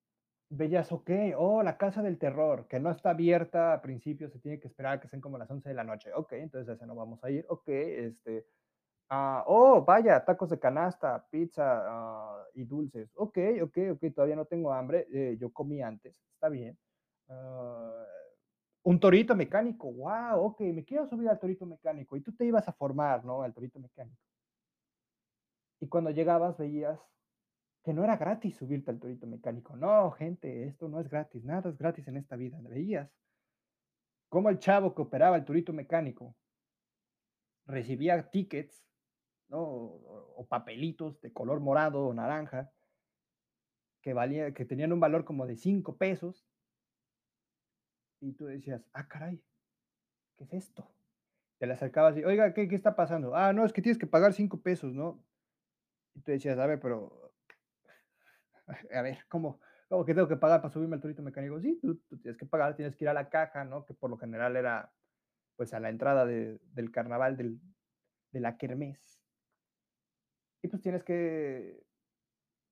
veías, 0.50 0.92
ok, 0.92 1.10
oh, 1.36 1.62
la 1.62 1.78
casa 1.78 2.02
del 2.02 2.18
terror, 2.18 2.66
que 2.68 2.78
no 2.78 2.90
está 2.90 3.10
abierta 3.10 3.72
a 3.72 3.80
principio, 3.80 4.28
se 4.28 4.38
tiene 4.38 4.60
que 4.60 4.68
esperar 4.68 4.94
a 4.94 5.00
que 5.00 5.08
sean 5.08 5.22
como 5.22 5.38
las 5.38 5.50
11 5.50 5.68
de 5.68 5.74
la 5.74 5.84
noche. 5.84 6.10
Ok, 6.14 6.32
entonces 6.34 6.68
a 6.68 6.74
ese 6.74 6.86
no 6.86 6.94
vamos 6.94 7.24
a 7.24 7.30
ir. 7.30 7.46
Ok, 7.48 7.68
este, 7.68 8.46
ah, 9.10 9.44
oh, 9.46 9.84
vaya, 9.84 10.24
tacos 10.24 10.50
de 10.50 10.58
canasta, 10.58 11.26
pizza 11.30 11.64
ah, 11.64 12.31
y 12.54 12.64
dulces. 12.64 13.10
Ok, 13.16 13.38
ok, 13.62 13.78
ok, 13.92 14.14
todavía 14.14 14.36
no 14.36 14.44
tengo 14.46 14.72
hambre, 14.72 15.06
eh, 15.12 15.36
yo 15.38 15.50
comí 15.52 15.82
antes, 15.82 16.20
está 16.34 16.48
bien. 16.48 16.78
Ah, 17.28 18.04
un 18.84 18.98
torito 18.98 19.34
mecánico, 19.36 19.92
wow, 19.92 20.44
ok, 20.46 20.60
me 20.60 20.84
quiero 20.84 21.06
subir 21.06 21.28
al 21.28 21.38
torito 21.38 21.66
mecánico. 21.66 22.16
Y 22.16 22.22
tú 22.22 22.32
te 22.34 22.44
ibas 22.44 22.68
a 22.68 22.72
formar, 22.72 23.24
¿no? 23.24 23.42
Al 23.42 23.54
torito 23.54 23.78
mecánico. 23.78 24.20
Y 25.80 25.88
cuando 25.88 26.10
llegabas 26.10 26.56
veías 26.58 27.00
que 27.84 27.92
no 27.92 28.04
era 28.04 28.16
gratis 28.16 28.56
subirte 28.56 28.90
al 28.90 29.00
torito 29.00 29.26
mecánico. 29.26 29.76
No, 29.76 30.10
gente, 30.12 30.64
esto 30.66 30.88
no 30.88 31.00
es 31.00 31.08
gratis, 31.08 31.44
nada 31.44 31.70
es 31.70 31.78
gratis 31.78 32.06
en 32.08 32.16
esta 32.16 32.36
vida. 32.36 32.58
Veías 32.62 33.10
cómo 34.28 34.48
el 34.48 34.58
chavo 34.58 34.94
que 34.94 35.02
operaba 35.02 35.36
el 35.36 35.44
torito 35.44 35.72
mecánico 35.72 36.36
recibía 37.66 38.30
tickets, 38.30 38.84
¿no? 39.48 39.60
O, 39.60 40.46
papelitos 40.48 41.20
de 41.20 41.32
color 41.32 41.60
morado 41.60 42.06
o 42.06 42.14
naranja 42.14 42.70
que, 44.02 44.12
valía, 44.12 44.52
que 44.52 44.64
tenían 44.64 44.92
un 44.92 45.00
valor 45.00 45.24
como 45.24 45.46
de 45.46 45.56
5 45.56 45.96
pesos. 45.96 46.46
Y 48.20 48.32
tú 48.32 48.46
decías, 48.46 48.84
ah, 48.92 49.08
caray, 49.08 49.42
¿qué 50.36 50.44
es 50.44 50.52
esto? 50.52 50.90
Te 51.58 51.66
le 51.66 51.74
acercabas 51.74 52.16
y, 52.16 52.24
oiga, 52.24 52.52
¿qué, 52.54 52.68
¿qué 52.68 52.74
está 52.74 52.96
pasando? 52.96 53.34
Ah, 53.34 53.52
no, 53.52 53.64
es 53.64 53.72
que 53.72 53.82
tienes 53.82 53.98
que 53.98 54.06
pagar 54.06 54.32
5 54.32 54.60
pesos, 54.60 54.92
¿no? 54.92 55.24
Y 56.14 56.20
tú 56.20 56.32
decías, 56.32 56.58
a 56.58 56.66
ver, 56.66 56.80
pero 56.80 57.32
a 58.94 59.02
ver, 59.02 59.18
¿cómo, 59.28 59.60
cómo 59.88 60.04
que 60.04 60.14
tengo 60.14 60.28
que 60.28 60.36
pagar 60.36 60.60
para 60.60 60.72
subirme 60.72 60.96
al 60.96 61.00
torito 61.00 61.22
mecánico? 61.22 61.60
Sí, 61.60 61.78
tú, 61.80 61.96
tú, 62.08 62.18
tienes 62.18 62.38
que 62.38 62.46
pagar, 62.46 62.76
tienes 62.76 62.96
que 62.96 63.04
ir 63.04 63.08
a 63.08 63.14
la 63.14 63.28
caja, 63.28 63.64
¿no? 63.64 63.84
Que 63.84 63.94
por 63.94 64.10
lo 64.10 64.18
general 64.18 64.56
era, 64.56 64.92
pues, 65.56 65.72
a 65.74 65.80
la 65.80 65.88
entrada 65.88 66.26
de, 66.26 66.60
del 66.72 66.90
carnaval, 66.90 67.36
del, 67.36 67.60
de 68.32 68.40
la 68.40 68.56
kermés. 68.56 69.21
Y 70.62 70.68
pues 70.68 70.80
tienes 70.80 71.02
que, 71.02 71.82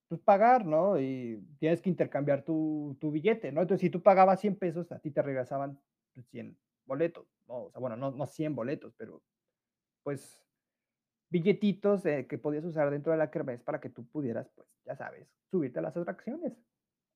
pues, 0.08 0.20
pagar, 0.22 0.66
¿no? 0.66 0.98
Y 1.00 1.42
tienes 1.58 1.82
que 1.82 1.90
intercambiar 1.90 2.44
tu, 2.44 2.96
tu 3.00 3.10
billete, 3.12 3.52
¿no? 3.52 3.62
Entonces, 3.62 3.82
si 3.82 3.90
tú 3.90 4.02
pagabas 4.02 4.40
100 4.40 4.56
pesos, 4.56 4.92
a 4.92 5.00
ti 5.00 5.10
te 5.10 5.22
regresaban 5.22 5.80
pues, 6.14 6.26
100 6.28 6.58
boletos, 6.86 7.28
¿no? 7.48 7.64
O 7.66 7.70
sea, 7.70 7.80
bueno, 7.80 7.96
no, 7.96 8.10
no 8.12 8.26
100 8.26 8.54
boletos, 8.56 8.94
pero, 8.96 9.22
pues, 10.04 10.44
billetitos 11.30 12.06
eh, 12.06 12.26
que 12.28 12.38
podías 12.38 12.64
usar 12.64 12.90
dentro 12.90 13.12
de 13.12 13.18
la 13.18 13.30
kermés 13.30 13.62
para 13.62 13.80
que 13.80 13.90
tú 13.90 14.06
pudieras, 14.08 14.50
pues, 14.54 14.68
ya 14.86 14.96
sabes, 14.96 15.28
subirte 15.50 15.80
a 15.80 15.82
las 15.82 15.96
atracciones. 15.96 16.54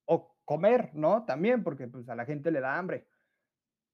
O 0.07 0.37
comer, 0.45 0.93
¿no? 0.95 1.25
También, 1.27 1.65
porque 1.65 1.89
pues 1.89 2.09
a 2.09 2.17
la 2.17 2.27
gente 2.27 2.51
le 2.51 2.61
da 2.61 2.79
hambre. 2.79 3.07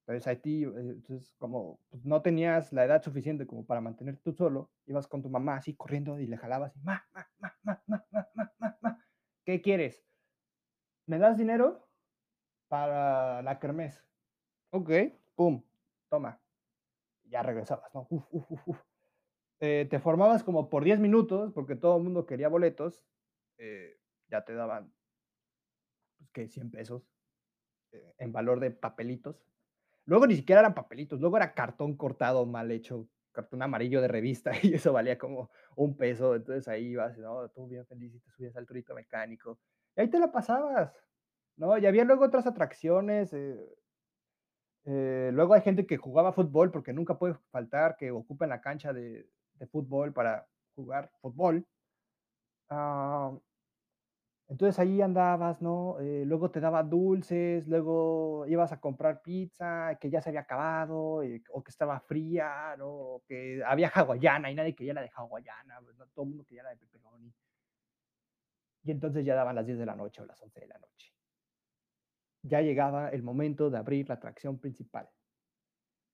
Entonces, 0.07 0.41
ti, 0.41 0.63
eh, 0.63 0.67
entonces, 0.75 1.33
como 1.37 1.79
pues, 1.89 2.05
no 2.05 2.21
tenías 2.21 2.73
la 2.73 2.85
edad 2.85 3.01
suficiente 3.03 3.47
como 3.47 3.65
para 3.65 3.81
mantenerte 3.81 4.21
tú 4.23 4.33
solo, 4.33 4.71
ibas 4.85 5.07
con 5.07 5.21
tu 5.21 5.29
mamá 5.29 5.55
así 5.57 5.75
corriendo 5.75 6.19
y 6.19 6.27
le 6.27 6.37
jalabas, 6.37 6.75
y, 6.75 6.79
ma, 6.81 7.03
ma, 7.13 7.27
ma, 7.39 7.53
ma, 7.63 7.83
ma, 7.87 8.03
ma, 8.13 8.23
ma, 8.33 8.53
ma, 8.59 8.77
ma, 8.81 9.05
¿qué 9.45 9.61
quieres? 9.61 10.05
¿Me 11.07 11.17
das 11.19 11.37
dinero? 11.37 11.87
Para 12.69 13.41
la 13.43 13.59
kermés. 13.59 14.05
Ok, 14.71 14.91
pum, 15.35 15.63
toma. 16.09 16.41
Ya 17.25 17.43
regresabas, 17.43 17.93
¿no? 17.95 18.07
Uf, 18.09 18.25
uf, 18.31 18.51
uf, 18.51 18.67
uf. 18.69 18.81
Eh, 19.61 19.87
te 19.89 19.99
formabas 19.99 20.43
como 20.43 20.69
por 20.69 20.83
10 20.83 20.99
minutos, 20.99 21.53
porque 21.53 21.75
todo 21.75 21.97
el 21.97 22.03
mundo 22.03 22.25
quería 22.25 22.49
boletos, 22.49 23.05
eh, 23.57 23.99
ya 24.29 24.45
te 24.45 24.53
daban, 24.55 24.93
pues, 26.17 26.29
que 26.31 26.47
100 26.47 26.71
pesos 26.71 27.11
eh, 27.93 28.15
en 28.19 28.31
valor 28.33 28.59
de 28.59 28.71
papelitos. 28.71 29.50
Luego 30.05 30.27
ni 30.27 30.35
siquiera 30.35 30.61
eran 30.61 30.73
papelitos, 30.73 31.19
luego 31.19 31.37
era 31.37 31.53
cartón 31.53 31.95
cortado, 31.95 32.45
mal 32.45 32.71
hecho, 32.71 33.07
cartón 33.31 33.61
amarillo 33.61 34.01
de 34.01 34.07
revista, 34.07 34.51
y 34.63 34.73
eso 34.73 34.93
valía 34.93 35.17
como 35.17 35.49
un 35.75 35.95
peso. 35.97 36.35
Entonces 36.35 36.67
ahí 36.67 36.87
ibas, 36.87 37.17
¿no? 37.17 37.49
Tú 37.49 37.67
bien 37.67 37.85
feliz 37.85 38.13
y 38.15 38.19
te 38.19 38.29
subías 38.31 38.55
al 38.55 38.65
turito 38.65 38.93
mecánico. 38.95 39.59
Y 39.95 40.01
ahí 40.01 40.09
te 40.09 40.19
la 40.19 40.31
pasabas, 40.31 40.93
¿no? 41.57 41.77
Y 41.77 41.85
había 41.85 42.03
luego 42.03 42.25
otras 42.25 42.47
atracciones. 42.47 43.33
Eh, 43.33 43.57
eh, 44.85 45.29
luego 45.33 45.53
hay 45.53 45.61
gente 45.61 45.85
que 45.85 45.97
jugaba 45.97 46.33
fútbol, 46.33 46.71
porque 46.71 46.93
nunca 46.93 47.17
puede 47.19 47.35
faltar 47.51 47.95
que 47.97 48.11
ocupen 48.11 48.49
la 48.49 48.61
cancha 48.61 48.93
de, 48.93 49.29
de 49.55 49.67
fútbol 49.67 50.13
para 50.13 50.47
jugar 50.75 51.11
fútbol. 51.21 51.65
Ah, 52.69 53.31
entonces 54.51 54.77
ahí 54.79 55.01
andabas, 55.01 55.61
¿no? 55.61 55.97
Eh, 56.01 56.25
luego 56.25 56.51
te 56.51 56.59
daba 56.59 56.83
dulces, 56.83 57.65
luego 57.69 58.45
ibas 58.47 58.73
a 58.73 58.81
comprar 58.81 59.21
pizza 59.21 59.97
que 59.97 60.09
ya 60.09 60.21
se 60.21 60.27
había 60.27 60.41
acabado, 60.41 61.23
eh, 61.23 61.41
o 61.53 61.63
que 61.63 61.71
estaba 61.71 62.01
fría, 62.01 62.75
¿no? 62.77 62.89
O 62.89 63.23
que 63.25 63.63
había 63.65 63.87
hawaiana 63.95 64.51
y 64.51 64.55
nadie 64.55 64.75
quería 64.75 64.93
la 64.93 65.03
de 65.03 65.11
hawaiana, 65.15 65.79
pues. 65.81 65.95
Todo 66.13 66.23
el 66.25 66.29
mundo 66.31 66.43
quería 66.43 66.63
la 66.63 66.71
de 66.71 66.75
pepperoni. 66.75 67.33
Y 68.83 68.91
entonces 68.91 69.23
ya 69.23 69.35
daban 69.35 69.55
las 69.55 69.65
10 69.65 69.77
de 69.77 69.85
la 69.85 69.95
noche 69.95 70.21
o 70.21 70.25
las 70.25 70.41
11 70.41 70.59
de 70.59 70.67
la 70.67 70.79
noche. 70.79 71.13
Ya 72.41 72.59
llegaba 72.59 73.07
el 73.07 73.23
momento 73.23 73.69
de 73.69 73.77
abrir 73.77 74.09
la 74.09 74.15
atracción 74.15 74.59
principal, 74.59 75.07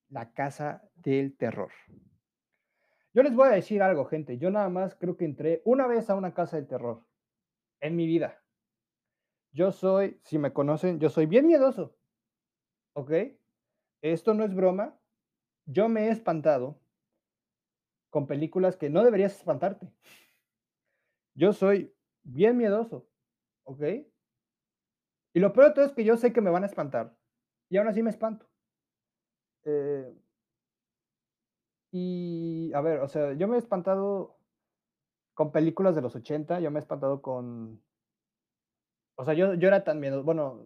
la 0.09 0.31
casa 0.33 0.87
del 0.93 1.35
terror. 1.37 1.71
Yo 3.15 3.23
les 3.23 3.33
voy 3.33 3.47
a 3.47 3.51
decir 3.53 3.81
algo, 3.81 4.05
gente. 4.05 4.37
Yo 4.37 4.51
nada 4.51 4.69
más 4.69 4.93
creo 4.93 5.17
que 5.17 5.25
entré 5.25 5.63
una 5.65 5.87
vez 5.87 6.11
a 6.11 6.15
una 6.15 6.35
casa 6.35 6.57
del 6.57 6.67
terror 6.67 7.06
en 7.79 7.95
mi 7.95 8.07
vida. 8.07 8.41
Yo 9.51 9.71
soy, 9.71 10.19
si 10.23 10.37
me 10.37 10.53
conocen, 10.53 10.99
yo 10.99 11.09
soy 11.09 11.25
bien 11.25 11.47
miedoso. 11.47 11.95
¿Ok? 12.93 13.11
Esto 14.01 14.33
no 14.33 14.43
es 14.43 14.53
broma. 14.53 14.99
Yo 15.65 15.89
me 15.89 16.07
he 16.07 16.11
espantado 16.11 16.79
con 18.09 18.27
películas 18.27 18.77
que 18.77 18.89
no 18.89 19.03
deberías 19.03 19.35
espantarte. 19.35 19.91
Yo 21.33 21.53
soy 21.53 21.93
bien 22.23 22.57
miedoso. 22.57 23.07
¿Ok? 23.63 23.81
Y 25.33 25.39
lo 25.39 25.53
peor 25.53 25.67
de 25.67 25.73
todo 25.73 25.85
es 25.85 25.91
que 25.91 26.03
yo 26.03 26.17
sé 26.17 26.33
que 26.33 26.41
me 26.41 26.49
van 26.49 26.63
a 26.63 26.67
espantar. 26.67 27.15
Y 27.69 27.77
aún 27.77 27.87
así 27.87 28.01
me 28.01 28.09
espanto. 28.09 28.49
Eh, 29.65 30.15
y, 31.91 32.71
a 32.73 32.81
ver, 32.81 32.99
o 32.99 33.07
sea, 33.07 33.33
yo 33.33 33.47
me 33.47 33.55
he 33.55 33.59
espantado 33.59 34.36
con 35.37 35.51
películas 35.51 35.93
de 35.93 36.01
los 36.01 36.15
80, 36.15 36.61
yo 36.61 36.71
me 36.71 36.79
he 36.79 36.81
espantado 36.81 37.21
con... 37.21 37.79
O 39.15 39.23
sea, 39.23 39.35
yo, 39.35 39.53
yo 39.53 39.67
era 39.67 39.83
tan 39.83 39.99
miedo, 39.99 40.23
bueno, 40.23 40.65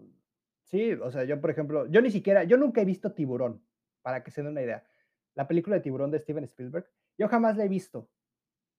sí, 0.63 0.93
o 0.93 1.11
sea, 1.11 1.25
yo 1.25 1.41
por 1.41 1.49
ejemplo, 1.49 1.87
yo 1.87 2.01
ni 2.01 2.09
siquiera, 2.09 2.45
yo 2.45 2.55
nunca 2.55 2.79
he 2.79 2.85
visto 2.85 3.11
Tiburón, 3.11 3.61
para 4.01 4.23
que 4.23 4.31
se 4.31 4.41
den 4.41 4.51
una 4.51 4.61
idea. 4.61 4.87
La 5.35 5.45
película 5.45 5.75
de 5.75 5.81
Tiburón 5.81 6.09
de 6.09 6.19
Steven 6.19 6.45
Spielberg, 6.45 6.89
yo 7.17 7.27
jamás 7.27 7.57
la 7.57 7.65
he 7.65 7.67
visto, 7.67 8.09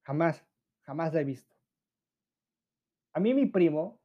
jamás, 0.01 0.43
jamás 0.81 1.13
la 1.13 1.21
he 1.21 1.25
visto. 1.25 1.55
A 3.13 3.19
mí 3.19 3.35
mi 3.35 3.45
primo 3.45 4.01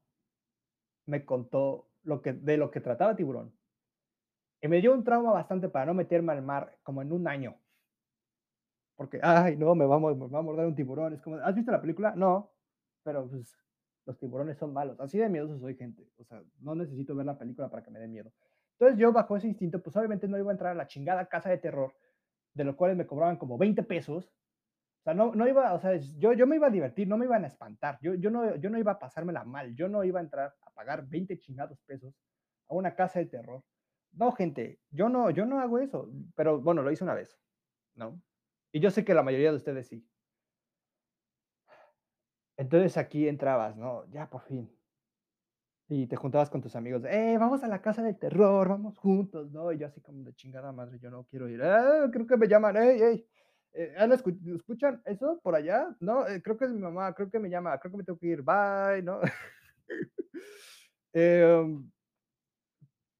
me 1.06 1.24
contó 1.24 1.88
lo 2.02 2.20
que, 2.20 2.34
de 2.34 2.58
lo 2.58 2.70
que 2.70 2.82
trataba 2.82 3.16
Tiburón. 3.16 3.56
Y 4.60 4.68
me 4.68 4.82
dio 4.82 4.92
un 4.92 5.04
trauma 5.04 5.32
bastante 5.32 5.70
para 5.70 5.86
no 5.86 5.94
meterme 5.94 6.32
al 6.32 6.42
mar 6.42 6.76
como 6.82 7.00
en 7.00 7.12
un 7.12 7.26
año 7.28 7.58
porque, 8.98 9.20
ay, 9.22 9.56
no, 9.56 9.76
me 9.76 9.86
va, 9.86 9.94
a, 9.94 10.00
me 10.00 10.26
va 10.26 10.40
a 10.40 10.42
morder 10.42 10.66
un 10.66 10.74
tiburón. 10.74 11.14
Es 11.14 11.22
como, 11.22 11.36
¿has 11.36 11.54
visto 11.54 11.70
la 11.70 11.80
película? 11.80 12.14
No, 12.16 12.50
pero 13.04 13.28
pues 13.28 13.56
los 14.04 14.18
tiburones 14.18 14.58
son 14.58 14.72
malos. 14.72 14.98
Así 14.98 15.18
de 15.18 15.28
miedoso 15.28 15.56
soy 15.60 15.76
gente. 15.76 16.10
O 16.18 16.24
sea, 16.24 16.42
no 16.58 16.74
necesito 16.74 17.14
ver 17.14 17.24
la 17.24 17.38
película 17.38 17.70
para 17.70 17.84
que 17.84 17.92
me 17.92 18.00
dé 18.00 18.08
miedo. 18.08 18.32
Entonces 18.72 18.98
yo 18.98 19.12
bajo 19.12 19.36
ese 19.36 19.46
instinto, 19.46 19.80
pues 19.80 19.96
obviamente 19.96 20.26
no 20.26 20.36
iba 20.36 20.50
a 20.50 20.52
entrar 20.52 20.72
a 20.72 20.74
la 20.74 20.88
chingada 20.88 21.28
casa 21.28 21.48
de 21.48 21.58
terror, 21.58 21.94
de 22.54 22.64
lo 22.64 22.76
cuales 22.76 22.96
me 22.96 23.06
cobraban 23.06 23.36
como 23.36 23.56
20 23.56 23.84
pesos. 23.84 24.26
O 24.26 25.02
sea, 25.04 25.14
no, 25.14 25.32
no 25.32 25.46
iba, 25.46 25.72
o 25.74 25.78
sea, 25.78 25.94
yo, 25.94 26.32
yo 26.32 26.48
me 26.48 26.56
iba 26.56 26.66
a 26.66 26.70
divertir, 26.70 27.06
no 27.06 27.16
me 27.16 27.26
iban 27.26 27.44
a 27.44 27.46
espantar. 27.46 28.00
Yo, 28.02 28.14
yo, 28.14 28.32
no, 28.32 28.56
yo 28.56 28.68
no 28.68 28.78
iba 28.80 28.90
a 28.90 28.98
pasármela 28.98 29.44
mal. 29.44 29.76
Yo 29.76 29.88
no 29.88 30.02
iba 30.02 30.18
a 30.18 30.24
entrar 30.24 30.52
a 30.62 30.70
pagar 30.72 31.06
20 31.06 31.38
chingados 31.38 31.78
pesos 31.82 32.12
a 32.68 32.74
una 32.74 32.96
casa 32.96 33.20
de 33.20 33.26
terror. 33.26 33.62
No, 34.10 34.32
gente, 34.32 34.80
yo 34.90 35.08
no, 35.08 35.30
yo 35.30 35.46
no 35.46 35.60
hago 35.60 35.78
eso. 35.78 36.10
Pero 36.34 36.60
bueno, 36.60 36.82
lo 36.82 36.90
hice 36.90 37.04
una 37.04 37.14
vez, 37.14 37.38
¿no? 37.94 38.20
Y 38.72 38.80
yo 38.80 38.90
sé 38.90 39.04
que 39.04 39.14
la 39.14 39.22
mayoría 39.22 39.50
de 39.50 39.56
ustedes 39.56 39.88
sí. 39.88 40.06
Entonces 42.56 42.96
aquí 42.96 43.28
entrabas, 43.28 43.76
¿no? 43.76 44.04
Ya 44.10 44.28
por 44.28 44.42
fin. 44.42 44.70
Y 45.90 46.06
te 46.06 46.16
juntabas 46.16 46.50
con 46.50 46.60
tus 46.60 46.76
amigos, 46.76 47.02
eh, 47.06 47.36
vamos 47.38 47.64
a 47.64 47.68
la 47.68 47.80
casa 47.80 48.02
del 48.02 48.18
terror, 48.18 48.68
vamos 48.68 48.98
juntos, 48.98 49.50
¿no? 49.50 49.72
Y 49.72 49.78
yo 49.78 49.86
así 49.86 50.02
como 50.02 50.22
de 50.22 50.34
chingada 50.34 50.70
madre, 50.70 50.98
yo 51.00 51.10
no 51.10 51.24
quiero 51.24 51.48
ir. 51.48 51.62
Ah, 51.62 52.10
creo 52.12 52.26
que 52.26 52.36
me 52.36 52.46
llaman, 52.46 52.76
ey, 52.76 53.00
ey. 53.00 53.26
Eh, 53.72 53.94
¿Escuchan 54.54 55.00
eso 55.06 55.40
por 55.42 55.54
allá? 55.54 55.96
No, 56.00 56.26
eh, 56.26 56.42
creo 56.42 56.58
que 56.58 56.66
es 56.66 56.72
mi 56.72 56.80
mamá, 56.80 57.14
creo 57.14 57.30
que 57.30 57.38
me 57.38 57.48
llama, 57.48 57.78
creo 57.78 57.92
que 57.92 57.98
me 57.98 58.04
tengo 58.04 58.18
que 58.18 58.26
ir, 58.26 58.42
bye, 58.42 59.02
¿no? 59.02 59.20
eh, 61.14 61.64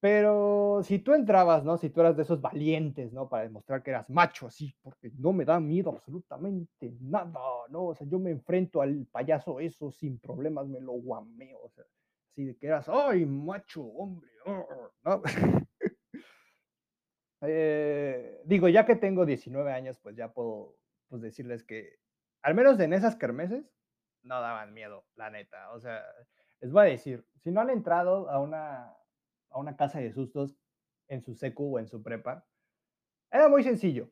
pero 0.01 0.81
si 0.85 1.01
tú 1.01 1.13
entrabas, 1.13 1.65
¿no? 1.65 1.77
Si 1.77 1.91
tú 1.91 2.01
eras 2.01 2.17
de 2.17 2.23
esos 2.23 2.41
valientes, 2.41 3.13
¿no? 3.13 3.29
Para 3.29 3.45
demostrar 3.45 3.83
que 3.83 3.91
eras 3.91 4.09
macho, 4.09 4.47
así, 4.47 4.75
porque 4.83 5.11
no 5.19 5.33
me 5.33 5.45
da 5.45 5.59
miedo 5.59 5.91
absolutamente 5.91 6.93
nada, 7.01 7.41
¿no? 7.69 7.87
O 7.87 7.95
sea, 7.95 8.07
yo 8.07 8.19
me 8.21 8.31
enfrento 8.31 8.81
al 8.81 9.07
payaso 9.11 9.59
eso 9.59 9.91
sin 9.91 10.19
problemas, 10.21 10.69
me 10.69 10.81
lo 10.81 10.93
guameo, 10.93 11.59
o 11.65 11.71
sea, 11.71 11.85
así 12.31 12.45
de 12.45 12.57
que 12.57 12.69
eras, 12.69 12.89
¡ay, 12.89 13.27
macho, 13.27 13.83
hombre! 13.83 14.31
¿no? 15.05 15.23
eh, 17.43 18.41
digo, 18.45 18.69
ya 18.69 18.87
que 18.87 18.95
tengo 18.95 19.27
19 19.27 19.73
años, 19.73 19.99
pues 19.99 20.15
ya 20.15 20.33
puedo 20.33 20.77
pues, 21.09 21.23
decirles 21.23 21.65
que, 21.65 21.99
al 22.43 22.55
menos 22.55 22.79
en 22.79 22.93
esas 22.93 23.17
kermeses, 23.17 23.65
no 24.23 24.41
daban 24.41 24.75
miedo, 24.75 25.05
la 25.17 25.31
neta. 25.31 25.73
O 25.73 25.81
sea, 25.81 26.05
les 26.61 26.71
voy 26.71 26.83
a 26.83 26.91
decir, 26.91 27.25
si 27.43 27.51
no 27.51 27.61
han 27.61 27.71
entrado 27.71 28.31
a 28.31 28.41
una 28.41 28.95
a 29.51 29.59
una 29.59 29.77
casa 29.77 30.01
de 30.01 30.13
sustos 30.13 30.57
en 31.09 31.23
su 31.23 31.35
secu 31.35 31.77
o 31.77 31.79
en 31.79 31.89
su 31.89 32.03
prepa, 32.03 32.47
era 33.31 33.49
muy 33.49 33.63
sencillo. 33.63 34.11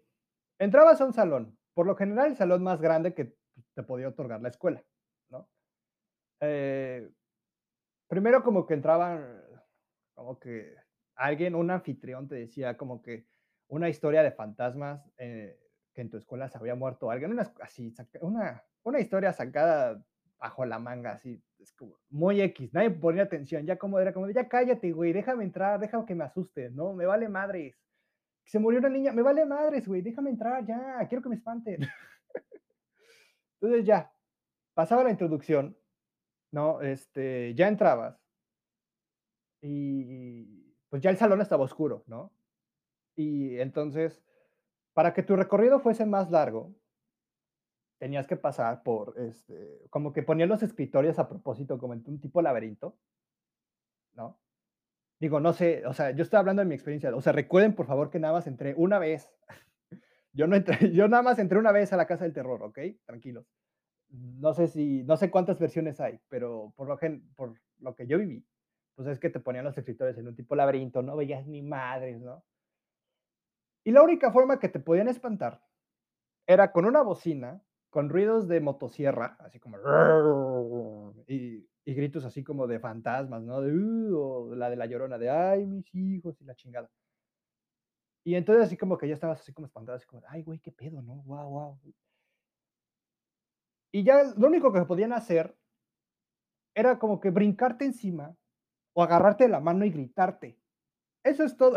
Entrabas 0.59 1.01
a 1.01 1.05
un 1.05 1.13
salón, 1.13 1.59
por 1.75 1.87
lo 1.87 1.97
general 1.97 2.29
el 2.29 2.37
salón 2.37 2.63
más 2.63 2.81
grande 2.81 3.15
que 3.15 3.37
te 3.75 3.83
podía 3.83 4.09
otorgar 4.09 4.41
la 4.41 4.49
escuela, 4.49 4.85
¿no? 5.31 5.49
Eh, 6.41 7.11
primero 8.09 8.43
como 8.43 8.67
que 8.67 8.75
entraban, 8.75 9.43
como 10.15 10.39
que 10.39 10.75
alguien, 11.15 11.55
un 11.55 11.71
anfitrión 11.71 12.29
te 12.29 12.37
decía 12.37 12.77
como 12.77 13.03
que 13.03 13.27
una 13.69 13.89
historia 13.89 14.23
de 14.23 14.33
fantasmas, 14.33 15.11
eh, 15.19 15.59
que 15.93 16.03
en 16.03 16.11
tu 16.11 16.19
escuela 16.19 16.49
se 16.49 16.59
había 16.59 16.75
muerto 16.75 17.11
alguien, 17.11 17.33
una, 17.33 17.53
así, 17.61 17.95
una, 18.21 18.65
una 18.83 19.01
historia 19.01 19.33
sacada 19.33 20.05
bajo 20.39 20.65
la 20.65 20.79
manga, 20.79 21.13
así, 21.13 21.43
es 21.59 21.73
como 21.73 21.97
muy 22.11 22.41
X, 22.41 22.73
nadie 22.75 22.91
ponía 22.91 23.23
atención, 23.23 23.65
ya 23.67 23.77
como 23.77 23.99
era 23.99 24.13
como, 24.13 24.29
ya 24.31 24.49
cállate, 24.49 24.93
güey, 24.93 25.13
déjame 25.13 25.45
entrar, 25.45 25.81
déjame 25.81 26.05
que 26.05 26.15
me 26.15 26.25
asuste, 26.25 26.71
no, 26.71 26.93
me 26.93 27.07
vale 27.07 27.29
madres. 27.29 27.77
Se 28.45 28.59
murió 28.59 28.79
una 28.79 28.89
niña, 28.89 29.13
me 29.13 29.23
vale 29.23 29.45
madres, 29.45 29.89
güey, 29.89 30.03
déjame 30.03 30.31
entrar, 30.31 30.65
ya, 30.65 31.07
quiero 31.09 31.23
que 31.23 31.29
me 31.29 31.37
espanten. 31.37 31.81
Entonces 33.61 33.85
ya, 33.85 34.13
pasaba 34.75 35.05
la 35.05 35.11
introducción, 35.11 35.77
¿no? 36.53 36.81
Este, 36.83 37.55
ya 37.55 37.69
entrabas 37.69 38.21
y 39.63 40.75
pues 40.89 41.03
ya 41.03 41.11
el 41.11 41.17
salón 41.17 41.41
estaba 41.41 41.65
oscuro, 41.65 42.05
¿no? 42.07 42.33
Y 43.17 43.59
entonces, 43.59 44.23
para 44.93 45.13
que 45.13 45.23
tu 45.23 45.35
recorrido 45.35 45.81
fuese 45.81 46.07
más 46.07 46.31
largo, 46.31 46.75
tenías 47.99 48.27
que 48.27 48.37
pasar 48.37 48.83
por, 48.83 49.15
este, 49.19 49.87
como 49.91 50.13
que 50.13 50.23
ponía 50.23 50.47
los 50.47 50.63
escritorios 50.63 51.19
a 51.19 51.29
propósito, 51.29 51.79
como 51.79 51.95
en 51.95 52.03
un 52.07 52.21
tipo 52.21 52.43
laberinto, 52.43 52.97
¿no? 54.15 54.39
Digo, 55.19 55.41
no 55.41 55.53
sé, 55.53 55.87
o 55.87 55.95
sea, 55.95 56.11
yo 56.11 56.23
estoy 56.23 56.39
hablando 56.39 56.61
de 56.61 56.69
mi 56.69 56.75
experiencia, 56.75 57.15
o 57.15 57.21
sea, 57.23 57.33
recuerden 57.33 57.75
por 57.75 57.87
favor 57.87 58.11
que 58.11 58.19
nada 58.19 58.35
más 58.35 58.47
entré 58.47 58.75
una 58.77 58.99
vez, 58.99 59.31
yo 60.33 60.47
no 60.47 60.57
entré, 60.57 60.77
yo 60.93 61.09
nada 61.09 61.23
más 61.23 61.39
entré 61.39 61.59
una 61.59 61.73
vez 61.73 61.93
a 61.93 61.97
la 61.97 62.07
casa 62.07 62.25
del 62.25 62.35
terror, 62.35 62.63
¿ok? 62.63 62.79
Tranquilos. 63.07 63.47
No 64.11 64.55
sé 64.55 64.69
si, 64.69 65.03
no 65.05 65.17
sé 65.17 65.31
cuántas 65.31 65.59
versiones 65.59 66.01
hay, 66.01 66.21
pero 66.29 66.73
por 66.77 66.87
lo, 66.87 66.97
que, 66.97 67.21
por 67.35 67.55
lo 67.81 67.95
que 67.95 68.07
yo 68.07 68.19
viví, 68.19 68.45
pues 68.95 69.09
es 69.09 69.19
que 69.19 69.31
te 69.31 69.41
ponían 69.41 69.65
los 69.65 69.77
escritorios 69.77 70.17
en 70.19 70.29
un 70.29 70.37
tipo 70.37 70.55
laberinto, 70.55 71.03
no 71.03 71.17
veías 71.17 71.47
ni 71.47 71.63
madres, 71.63 72.21
¿no? 72.21 72.45
Y 73.85 73.93
la 73.93 74.03
única 74.03 74.33
forma 74.33 74.59
que 74.59 74.69
te 74.69 74.81
podían 74.81 75.09
espantar 75.09 75.63
era 76.47 76.73
con 76.73 76.85
una 76.85 77.03
bocina, 77.03 77.63
con 77.97 78.11
ruidos 78.11 78.47
de 78.47 78.61
motosierra, 78.61 79.39
así 79.41 79.59
como 79.59 79.79
y, 81.27 81.67
y 81.87 81.95
gritos 81.95 82.27
así 82.27 82.45
como 82.45 82.67
de 82.67 82.79
fantasmas, 82.79 83.43
¿no? 83.43 83.63
De, 83.63 83.73
"Uh", 83.73 84.19
o 84.51 84.55
la 84.55 84.69
de 84.69 84.77
la 84.77 84.85
llorona, 84.85 85.17
de 85.17 85.31
ay, 85.31 85.65
mis 85.65 85.95
hijos 85.95 86.39
y 86.43 86.45
la 86.45 86.55
chingada. 86.55 86.91
Y 88.25 88.35
entonces 88.35 88.67
así 88.67 88.77
como 88.77 88.99
que 88.99 89.09
ya 89.09 89.15
estabas 89.15 89.41
así 89.41 89.55
como 89.55 89.67
espantado, 89.69 89.97
así 89.97 90.07
como, 90.07 90.23
ay, 90.29 90.43
güey, 90.43 90.59
qué 90.59 90.71
pedo, 90.71 91.01
¿no? 91.01 91.23
Guau, 91.25 91.49
guau. 91.49 91.81
Y 93.93 94.05
ya 94.05 94.23
lo 94.37 94.47
único 94.47 94.73
que 94.73 94.83
podían 94.83 95.13
hacer 95.13 95.57
era 96.75 96.99
como 96.99 97.21
que 97.21 97.31
brincarte 97.31 97.85
encima 97.85 98.37
o 98.95 99.03
agarrarte 99.03 99.45
de 99.45 99.51
la 99.51 99.61
mano 99.61 99.85
y 99.85 99.91
gritarte. 99.91 100.59
Eso 101.25 101.45
es 101.45 101.57
todo. 101.57 101.77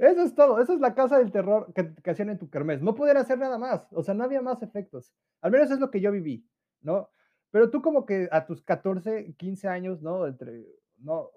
Eso 0.00 0.22
es 0.22 0.34
todo. 0.34 0.60
Esa 0.60 0.74
es 0.74 0.80
la 0.80 0.94
casa 0.94 1.18
del 1.18 1.32
terror 1.32 1.72
que, 1.74 1.94
que 1.94 2.10
hacían 2.10 2.30
en 2.30 2.38
tu 2.38 2.48
kermés. 2.50 2.82
No 2.82 2.94
podían 2.94 3.16
hacer 3.16 3.38
nada 3.38 3.58
más. 3.58 3.86
O 3.92 4.02
sea, 4.02 4.14
no 4.14 4.24
había 4.24 4.42
más 4.42 4.62
efectos. 4.62 5.12
Al 5.40 5.50
menos 5.50 5.70
es 5.70 5.78
lo 5.78 5.90
que 5.90 6.00
yo 6.00 6.12
viví, 6.12 6.46
¿no? 6.80 7.10
Pero 7.50 7.70
tú 7.70 7.82
como 7.82 8.06
que 8.06 8.28
a 8.30 8.46
tus 8.46 8.62
14, 8.62 9.34
15 9.36 9.68
años, 9.68 10.02
¿no? 10.02 10.26
Entre, 10.26 10.66
no, 10.98 11.30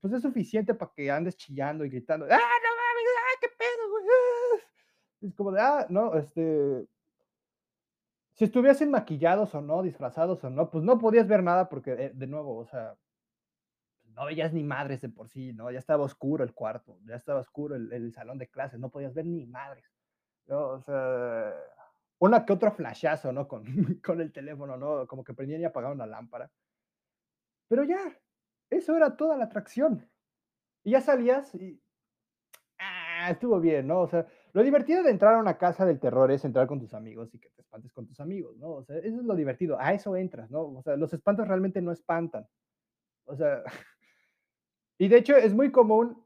pues 0.00 0.12
es 0.12 0.22
suficiente 0.22 0.74
para 0.74 0.92
que 0.94 1.10
andes 1.10 1.36
chillando 1.36 1.84
y 1.84 1.90
gritando, 1.90 2.26
¡ah, 2.26 2.28
no 2.28 2.36
mames! 2.36 3.04
¡ah, 3.18 3.38
qué 3.40 3.48
pedo, 3.58 3.90
güey! 3.90 4.04
ah". 4.06 5.26
Es 5.26 5.34
como 5.34 5.52
de, 5.52 5.60
ah, 5.60 5.86
no, 5.88 6.14
este, 6.14 6.86
si 8.34 8.44
estuviesen 8.44 8.90
maquillados 8.90 9.54
o 9.54 9.60
no, 9.60 9.82
disfrazados 9.82 10.42
o 10.44 10.50
no, 10.50 10.70
pues 10.70 10.84
no 10.84 10.98
podías 10.98 11.26
ver 11.26 11.42
nada 11.42 11.68
porque, 11.68 11.92
eh, 11.92 12.12
de 12.14 12.26
nuevo, 12.26 12.58
o 12.58 12.66
sea, 12.66 12.94
no 14.14 14.26
veías 14.26 14.52
ni 14.52 14.62
madres 14.62 15.00
de 15.00 15.08
por 15.08 15.28
sí, 15.28 15.52
¿no? 15.52 15.70
Ya 15.70 15.78
estaba 15.78 16.04
oscuro 16.04 16.44
el 16.44 16.54
cuarto, 16.54 16.98
ya 17.04 17.16
estaba 17.16 17.40
oscuro 17.40 17.74
el, 17.74 17.92
el 17.92 18.12
salón 18.12 18.38
de 18.38 18.48
clases, 18.48 18.80
no 18.80 18.90
podías 18.90 19.14
ver 19.14 19.26
ni 19.26 19.46
madres. 19.46 19.84
O 20.48 20.80
sea, 20.80 21.52
una 22.18 22.44
que 22.44 22.52
otro 22.52 22.72
flashazo, 22.72 23.32
¿no? 23.32 23.48
Con, 23.48 23.64
con 24.04 24.20
el 24.20 24.32
teléfono, 24.32 24.76
¿no? 24.76 25.06
Como 25.06 25.24
que 25.24 25.34
prendían 25.34 25.60
y 25.60 25.64
apagaban 25.64 25.98
la 25.98 26.06
lámpara. 26.06 26.50
Pero 27.68 27.84
ya, 27.84 27.98
eso 28.70 28.96
era 28.96 29.16
toda 29.16 29.36
la 29.36 29.44
atracción. 29.44 30.08
Y 30.82 30.92
ya 30.92 31.00
salías 31.00 31.54
y, 31.54 31.80
ah, 32.78 33.30
estuvo 33.30 33.58
bien, 33.58 33.86
¿no? 33.86 34.00
O 34.00 34.08
sea, 34.08 34.26
lo 34.52 34.62
divertido 34.62 35.02
de 35.02 35.10
entrar 35.10 35.34
a 35.34 35.40
una 35.40 35.56
casa 35.56 35.86
del 35.86 35.98
terror 35.98 36.30
es 36.30 36.44
entrar 36.44 36.66
con 36.66 36.78
tus 36.78 36.94
amigos 36.94 37.34
y 37.34 37.38
que 37.38 37.50
te 37.50 37.62
espantes 37.62 37.92
con 37.92 38.06
tus 38.06 38.20
amigos, 38.20 38.56
¿no? 38.58 38.70
O 38.70 38.84
sea, 38.84 38.98
eso 38.98 39.18
es 39.20 39.24
lo 39.24 39.34
divertido, 39.34 39.78
a 39.80 39.92
eso 39.94 40.14
entras, 40.14 40.50
¿no? 40.50 40.60
O 40.60 40.82
sea, 40.82 40.96
los 40.96 41.12
espantos 41.12 41.48
realmente 41.48 41.80
no 41.80 41.90
espantan. 41.90 42.46
O 43.24 43.34
sea, 43.34 43.62
y 44.98 45.08
de 45.08 45.18
hecho 45.18 45.36
es 45.36 45.54
muy 45.54 45.72
común 45.72 46.24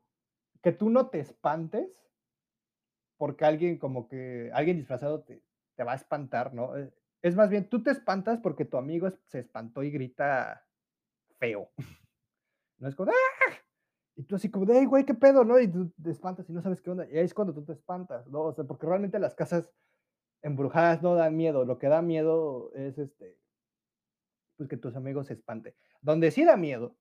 que 0.63 0.73
tú 0.73 0.91
no 0.91 1.09
te 1.09 1.21
espantes 1.21 2.09
porque 3.17 3.45
alguien 3.45 3.79
como 3.79 4.09
que, 4.09 4.51
alguien 4.55 4.77
disfrazado 4.77 5.23
te, 5.23 5.43
te 5.77 5.85
va 5.85 5.93
a 5.93 5.97
espantar, 5.97 6.55
¿no? 6.55 6.77
Eh, 6.77 6.93
Es 7.23 7.35
más 7.35 7.51
bien, 7.51 7.69
tú 7.69 7.83
te 7.83 7.91
espantas 7.91 8.39
porque 8.41 8.65
tu 8.65 8.77
amigo 8.77 9.09
se 9.27 9.41
espantó 9.41 9.83
y 9.83 9.91
grita 9.91 10.65
feo. 11.39 11.71
No 12.81 12.89
es 12.89 12.95
como, 12.95 13.11
¡ah! 13.11 13.15
Y 14.17 14.25
tú 14.25 14.37
así 14.37 14.51
como 14.51 14.67
de, 14.67 14.79
"Ey, 14.79 14.87
güey, 14.87 15.05
¿qué 15.07 15.15
pedo, 15.15 15.45
no? 15.45 15.59
Y 15.61 15.69
tú 15.69 15.91
te 16.03 16.11
espantas 16.11 16.49
y 16.51 16.53
no 16.53 16.63
sabes 16.63 16.81
qué 16.81 16.91
onda. 16.91 17.07
Y 17.11 17.19
ahí 17.19 17.25
es 17.25 17.35
cuando 17.35 17.55
tú 17.55 17.65
te 17.65 17.73
espantas, 17.73 18.27
¿no? 18.29 18.43
O 18.43 18.53
sea, 18.53 18.65
porque 18.65 18.87
realmente 18.87 19.19
las 19.19 19.35
casas 19.35 19.73
embrujadas 20.43 21.03
no 21.03 21.15
dan 21.15 21.37
miedo. 21.37 21.65
Lo 21.65 21.79
que 21.79 21.89
da 21.89 22.03
miedo 22.03 22.73
es, 22.75 22.99
este, 22.99 23.39
pues, 24.57 24.69
que 24.69 24.77
tus 24.77 24.97
amigos 24.97 25.29
se 25.29 25.35
espanten. 25.35 25.75
Donde 26.01 26.31
sí 26.31 26.45
da 26.45 26.57
miedo 26.57 26.97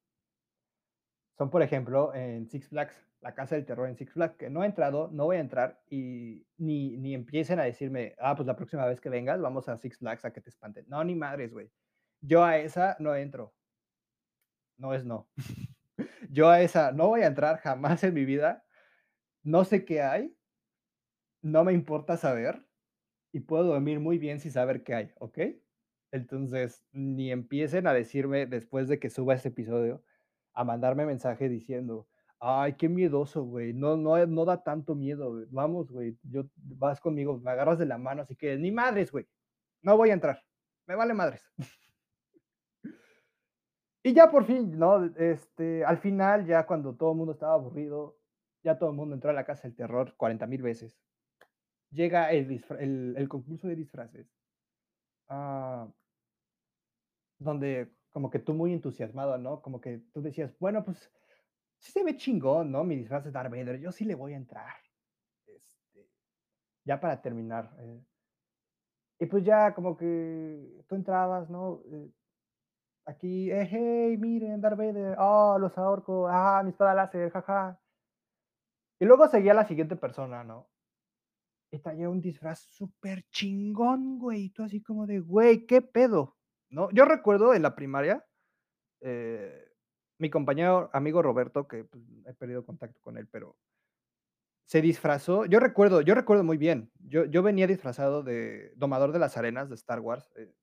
son, 1.37 1.49
por 1.49 1.61
ejemplo, 1.61 2.13
en 2.15 2.49
Six 2.49 2.69
Flags, 2.69 3.05
la 3.21 3.35
casa 3.35 3.55
del 3.55 3.65
terror 3.65 3.87
en 3.87 3.95
Six 3.95 4.13
Flags, 4.13 4.35
que 4.37 4.49
no 4.49 4.63
he 4.63 4.65
entrado, 4.65 5.09
no 5.11 5.25
voy 5.25 5.37
a 5.37 5.39
entrar 5.39 5.81
y 5.89 6.45
ni, 6.57 6.97
ni 6.97 7.13
empiecen 7.13 7.59
a 7.59 7.63
decirme, 7.63 8.15
ah, 8.19 8.35
pues 8.35 8.47
la 8.47 8.55
próxima 8.55 8.85
vez 8.85 8.99
que 8.99 9.09
vengas, 9.09 9.39
vamos 9.39 9.69
a 9.69 9.77
Six 9.77 9.99
Flags 9.99 10.25
a 10.25 10.33
que 10.33 10.41
te 10.41 10.49
espanten. 10.49 10.85
No, 10.87 11.03
ni 11.03 11.15
madres, 11.15 11.51
güey. 11.51 11.71
Yo 12.21 12.43
a 12.43 12.57
esa 12.57 12.97
no 12.99 13.15
entro. 13.15 13.53
No 14.77 14.93
es 14.93 15.05
no. 15.05 15.29
Yo 16.29 16.49
a 16.49 16.61
esa 16.61 16.91
no 16.91 17.07
voy 17.07 17.21
a 17.21 17.27
entrar 17.27 17.57
jamás 17.57 18.03
en 18.03 18.13
mi 18.13 18.25
vida. 18.25 18.65
No 19.43 19.63
sé 19.63 19.85
qué 19.85 20.01
hay, 20.01 20.35
no 21.41 21.63
me 21.63 21.73
importa 21.73 22.17
saber 22.17 22.65
y 23.31 23.41
puedo 23.41 23.63
dormir 23.63 23.99
muy 23.99 24.17
bien 24.17 24.39
sin 24.39 24.51
saber 24.51 24.83
qué 24.83 24.95
hay, 24.95 25.11
¿ok? 25.19 25.39
Entonces, 26.11 26.83
ni 26.91 27.31
empiecen 27.31 27.87
a 27.87 27.93
decirme 27.93 28.45
después 28.45 28.87
de 28.87 28.99
que 28.99 29.09
suba 29.09 29.35
este 29.35 29.49
episodio, 29.49 30.03
a 30.57 30.63
mandarme 30.63 31.05
mensaje 31.05 31.49
diciendo, 31.49 32.07
ay, 32.39 32.73
qué 32.73 32.89
miedoso, 32.89 33.43
güey, 33.43 33.73
no, 33.73 33.95
no, 33.95 34.25
no 34.25 34.43
da 34.43 34.63
tanto 34.63 34.95
miedo. 34.95 35.45
Vamos, 35.51 35.91
güey, 35.91 36.17
yo, 36.23 36.45
vas 36.55 36.99
conmigo, 36.99 37.37
me 37.39 37.51
agarras 37.51 37.77
de 37.77 37.85
la 37.85 37.99
mano, 37.99 38.23
así 38.23 38.35
que 38.35 38.57
ni 38.57 38.71
madres, 38.71 39.11
güey, 39.11 39.27
no 39.83 39.95
voy 39.95 40.09
a 40.09 40.13
entrar, 40.13 40.41
me 40.87 40.95
vale 40.95 41.13
madres. 41.13 41.43
Y 44.03 44.13
ya 44.13 44.31
por 44.31 44.45
fin, 44.45 44.79
¿no? 44.79 45.05
Este, 45.17 45.85
al 45.85 45.99
final, 45.99 46.45
ya 46.47 46.65
cuando 46.65 46.95
todo 46.95 47.11
el 47.11 47.17
mundo 47.17 47.33
estaba 47.33 47.53
aburrido, 47.53 48.17
ya 48.63 48.79
todo 48.79 48.89
el 48.89 48.95
mundo 48.95 49.13
entró 49.13 49.29
a 49.29 49.33
la 49.33 49.45
casa 49.45 49.63
del 49.63 49.75
terror 49.75 50.15
40 50.17 50.47
mil 50.47 50.61
veces. 50.63 50.97
Llega 51.91 52.31
el, 52.31 52.63
el, 52.79 53.15
el 53.15 53.29
concurso 53.29 53.67
de 53.67 53.75
disfraces, 53.75 54.27
ah, 55.27 55.87
donde 57.37 57.91
como 58.17 58.31
que 58.31 58.39
tú 58.39 58.55
muy 58.55 58.73
entusiasmado, 58.73 59.37
¿no? 59.37 59.61
Como 59.61 59.79
que 59.79 59.99
tú 60.11 60.23
decías, 60.23 60.57
bueno, 60.57 60.83
pues 60.83 61.13
sí 61.77 61.91
se 61.91 62.03
ve 62.03 62.17
chingón, 62.17 62.71
¿no? 62.71 62.83
Mi 62.83 62.95
disfraz 62.95 63.23
de 63.23 63.29
Darth 63.29 63.51
Vader, 63.51 63.79
yo 63.79 63.91
sí 63.91 64.05
le 64.05 64.15
voy 64.15 64.33
a 64.33 64.37
entrar. 64.37 64.73
Este, 65.45 66.09
ya 66.83 66.99
para 66.99 67.21
terminar. 67.21 67.75
eh, 67.77 68.03
y 69.19 69.27
pues 69.27 69.43
ya 69.43 69.75
como 69.75 69.95
que 69.95 70.83
tú 70.87 70.95
entrabas, 70.95 71.47
¿no? 71.51 71.83
Eh, 71.91 72.11
aquí, 73.05 73.51
eh, 73.51 73.67
hey, 73.69 74.17
miren, 74.17 74.61
Darth 74.61 74.79
Vader, 74.79 75.15
oh, 75.19 75.59
los 75.59 75.77
ahorco, 75.77 76.27
ah, 76.27 76.63
mi 76.63 76.71
espada 76.71 76.95
láser, 76.95 77.29
jaja. 77.29 77.79
Y 78.99 79.05
luego 79.05 79.27
seguía 79.27 79.53
la 79.53 79.67
siguiente 79.67 79.95
persona, 79.95 80.43
¿no? 80.43 80.67
Y 81.71 81.77
traía 81.77 82.09
un 82.09 82.19
disfraz 82.19 82.61
súper 82.61 83.25
chingón, 83.29 84.17
güey. 84.17 84.45
Y 84.45 84.49
tú 84.49 84.63
así 84.63 84.81
como 84.81 85.05
de, 85.05 85.19
güey, 85.19 85.67
¿qué 85.67 85.83
pedo? 85.83 86.36
¿No? 86.69 86.89
Yo 86.91 87.05
recuerdo 87.05 87.53
en 87.53 87.61
la 87.61 87.75
primaria, 87.75 88.25
eh, 89.01 89.71
mi 90.19 90.29
compañero 90.29 90.89
amigo 90.93 91.21
Roberto, 91.21 91.67
que 91.67 91.85
pues, 91.85 92.03
he 92.25 92.33
perdido 92.33 92.65
contacto 92.65 92.99
con 93.01 93.17
él, 93.17 93.27
pero 93.27 93.57
se 94.65 94.81
disfrazó. 94.81 95.45
Yo 95.45 95.59
recuerdo, 95.59 96.01
yo 96.01 96.13
recuerdo 96.15 96.43
muy 96.43 96.57
bien. 96.57 96.91
Yo, 96.99 97.25
yo 97.25 97.41
venía 97.41 97.67
disfrazado 97.67 98.23
de 98.23 98.73
Domador 98.75 99.11
de 99.13 99.19
las 99.19 99.37
Arenas 99.37 99.69
de 99.69 99.75
Star 99.75 99.99
Wars. 100.01 100.29
eh, 100.35 100.53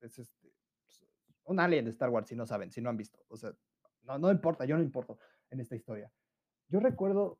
es 0.00 0.18
este, 0.18 0.54
pues, 0.86 1.04
un 1.44 1.60
alien 1.60 1.84
de 1.84 1.90
Star 1.90 2.08
Wars, 2.08 2.28
si 2.28 2.36
no 2.36 2.46
saben, 2.46 2.72
si 2.72 2.80
no 2.80 2.88
han 2.88 2.96
visto. 2.96 3.18
O 3.28 3.36
sea, 3.36 3.52
no, 4.02 4.18
no 4.18 4.30
importa, 4.30 4.64
yo 4.64 4.76
no 4.76 4.82
importo 4.82 5.18
en 5.50 5.60
esta 5.60 5.76
historia. 5.76 6.10
Yo 6.68 6.80
recuerdo 6.80 7.38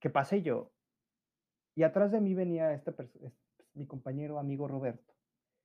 que 0.00 0.10
pasé 0.10 0.42
yo 0.42 0.72
y 1.76 1.82
atrás 1.84 2.10
de 2.10 2.20
mí 2.20 2.34
venía 2.34 2.72
esta 2.72 2.92
perso- 2.92 3.20
es- 3.24 3.38
mi 3.74 3.86
compañero 3.86 4.38
amigo 4.38 4.66
Roberto, 4.68 5.14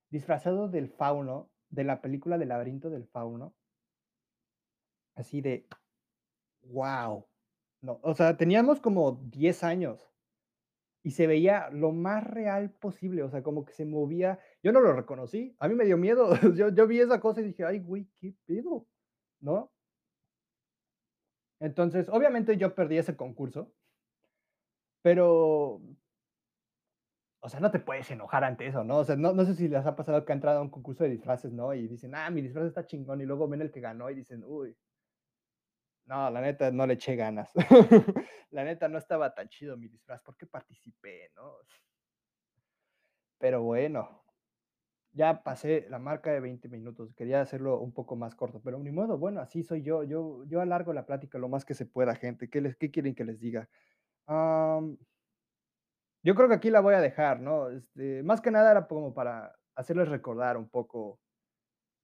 disfrazado 0.10 0.67
del 0.67 0.89
fauno, 0.89 1.51
de 1.72 1.84
la 1.84 2.02
película 2.02 2.38
del 2.38 2.50
laberinto 2.50 2.90
del 2.90 3.08
fauno, 3.08 3.56
así 5.16 5.42
de, 5.42 5.68
wow. 6.64 7.26
No, 7.82 8.00
o 8.04 8.14
sea, 8.14 8.38
teníamos 8.38 8.80
como 8.80 9.14
10 9.14 9.64
años 9.64 10.12
y 11.04 11.12
se 11.12 11.26
veía 11.26 11.70
lo 11.72 11.92
más 11.92 12.24
real 12.24 12.70
posible, 12.72 13.24
o 13.24 13.30
sea, 13.30 13.42
como 13.42 13.66
que 13.66 13.74
se 13.74 13.86
movía. 13.86 14.40
Yo 14.62 14.72
no 14.72 14.82
lo 14.82 14.94
reconocí, 14.94 15.56
a 15.60 15.68
mí 15.68 15.76
me 15.76 15.86
dio 15.86 15.98
miedo. 15.98 16.30
Yo, 16.56 16.70
yo 16.70 16.88
vi 16.88 17.00
esa 17.00 17.20
cosa 17.20 17.42
y 17.42 17.46
dije, 17.46 17.66
ay, 17.66 17.80
güey, 17.80 18.08
¿qué 18.20 18.36
pedo? 18.46 18.88
¿No? 19.40 19.72
Entonces, 21.60 22.10
obviamente 22.10 22.58
yo 22.58 22.74
perdí 22.74 22.98
ese 22.98 23.16
concurso, 23.16 23.72
pero 25.04 25.80
O 27.44 27.50
sea, 27.50 27.60
no 27.60 27.72
te 27.72 27.80
puedes 27.80 28.10
enojar 28.12 28.44
ante 28.44 28.68
eso, 28.68 28.84
¿no? 28.84 28.98
O 28.98 29.04
sea, 29.04 29.16
no, 29.16 29.34
no 29.34 29.46
sé 29.46 29.56
si 29.56 29.68
les 29.68 29.86
ha 29.86 29.96
pasado 29.96 30.24
que 30.26 30.32
han 30.32 30.38
entrado 30.38 30.60
a 30.60 30.62
un 30.62 30.70
concurso 30.70 31.04
de 31.04 31.10
disfraces, 31.10 31.52
¿no? 31.52 31.74
Y 31.74 31.88
dicen, 31.88 32.14
ah, 32.16 32.30
mi 32.30 32.42
disfraz 32.42 32.68
está 32.68 32.86
chingón, 32.86 33.20
y 33.22 33.26
luego 33.26 33.48
ven 33.48 33.62
el 33.62 33.72
que 33.72 33.80
ganó 33.82 34.10
y 34.12 34.16
dicen, 34.16 34.44
uy, 34.46 34.78
no, 36.06 36.30
la 36.30 36.42
neta 36.42 36.72
no 36.72 36.86
le 36.86 36.94
eché 36.96 37.16
ganas. 37.16 37.52
La 38.52 38.66
neta 38.66 38.90
no 38.90 38.98
estaba 38.98 39.34
tan 39.34 39.48
chido 39.48 39.78
mi 39.78 39.88
disfraz, 39.88 40.22
¿por 40.22 40.36
qué 40.36 40.46
participé, 40.46 41.32
no? 41.36 41.54
Pero 43.38 43.64
bueno, 43.64 44.26
ya 45.14 45.42
pasé 45.44 45.88
la 45.90 46.00
marca 46.00 46.32
de 46.32 46.42
20 46.42 46.68
minutos, 46.70 47.14
quería 47.16 47.42
hacerlo 47.42 47.80
un 47.80 47.94
poco 47.94 48.16
más 48.18 48.36
corto, 48.36 48.62
pero 48.62 48.78
ni 48.80 48.92
modo, 48.92 49.18
bueno, 49.18 49.40
así 49.42 49.64
soy 49.64 49.84
yo, 49.84 50.04
yo, 50.04 50.44
yo 50.46 50.62
alargo 50.62 50.94
la 50.94 51.06
plática 51.06 51.38
lo 51.38 51.50
más 51.50 51.66
que 51.66 51.74
se 51.74 51.86
pueda, 51.86 52.16
gente. 52.16 52.50
¿Qué, 52.50 52.62
les, 52.62 52.76
qué 52.76 52.92
quieren 52.92 53.16
que 53.16 53.24
les 53.24 53.40
diga? 53.40 53.70
Am, 54.28 54.98
Yo 56.24 56.36
creo 56.36 56.48
que 56.48 56.56
aquí 56.56 56.70
la 56.70 56.82
voy 56.82 56.94
a 56.94 57.02
dejar, 57.02 57.40
¿no? 57.40 57.70
Este, 57.70 58.24
más 58.24 58.42
que 58.42 58.52
nada 58.52 58.72
era 58.72 58.88
como 58.88 59.14
para 59.14 59.56
hacerles 59.76 60.08
recordar 60.10 60.58
un 60.58 60.70
poco 60.70 61.20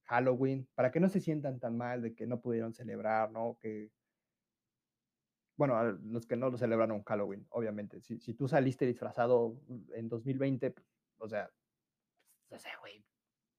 Halloween, 0.06 0.68
para 0.74 0.90
que 0.90 1.00
no 1.00 1.08
se 1.08 1.20
sientan 1.20 1.60
tan 1.60 1.76
mal 1.76 2.02
de 2.02 2.14
que 2.14 2.26
no 2.26 2.40
pudieron 2.40 2.72
celebrar, 2.74 3.30
¿no? 3.30 3.58
Que, 3.60 3.90
bueno, 5.56 5.82
los 5.82 6.26
que 6.26 6.36
no 6.36 6.50
lo 6.50 6.56
celebraron 6.56 7.02
Halloween, 7.04 7.46
obviamente. 7.50 8.00
Si, 8.00 8.18
si 8.20 8.34
tú 8.34 8.48
saliste 8.48 8.86
disfrazado 8.86 9.60
en 9.94 10.08
2020, 10.08 10.70
pues, 10.70 10.86
o 11.18 11.28
sea, 11.28 11.50
no 12.50 12.58
sé, 12.58 12.68
güey, 12.80 13.04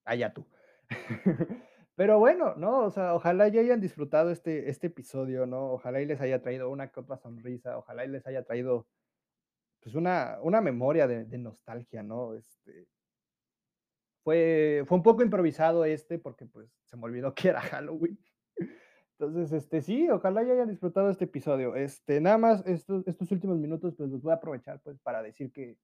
allá 0.06 0.34
tú. 0.34 0.48
Pero 1.96 2.18
bueno, 2.18 2.56
¿no? 2.56 2.86
O 2.86 2.92
sea, 2.92 3.14
ojalá 3.14 3.50
ya 3.50 3.60
hayan 3.60 3.82
disfrutado 3.82 4.32
este, 4.32 4.70
este 4.70 4.88
episodio, 4.88 5.46
¿no? 5.46 5.74
Ojalá 5.74 6.02
y 6.02 6.06
les 6.06 6.22
haya 6.22 6.42
traído 6.42 6.70
una 6.70 6.90
que 6.92 7.00
otra 7.02 7.18
sonrisa, 7.18 7.78
ojalá 7.78 8.06
y 8.06 8.08
les 8.08 8.26
haya 8.26 8.44
traído, 8.44 8.88
pues, 9.80 9.96
una, 9.96 10.40
una 10.42 10.62
memoria 10.62 11.08
de, 11.08 11.26
de 11.26 11.38
nostalgia, 11.38 12.04
¿no? 12.04 12.36
Este, 12.36 12.88
fue, 14.24 14.84
fue 14.86 14.98
un 14.98 15.04
poco 15.04 15.24
improvisado 15.24 15.86
este, 15.86 16.20
porque 16.20 16.46
pues 16.46 16.70
se 16.86 16.98
me 16.98 17.06
olvidó 17.06 17.34
que 17.36 17.50
era 17.50 17.62
Halloween. 17.62 18.20
Entonces, 19.20 19.52
este, 19.52 19.82
sí, 19.82 20.10
ojalá 20.10 20.44
ya 20.44 20.54
hayan 20.54 20.70
disfrutado 20.70 21.10
este 21.10 21.26
episodio. 21.26 21.76
Este, 21.76 22.22
nada 22.22 22.38
más 22.38 22.66
estos, 22.66 23.06
estos 23.06 23.32
últimos 23.32 23.58
minutos, 23.58 23.94
pues 23.98 24.10
los 24.10 24.22
voy 24.22 24.32
a 24.32 24.36
aprovechar, 24.36 24.80
pues, 24.82 24.98
para 25.00 25.22
decir 25.22 25.52
que, 25.52 25.78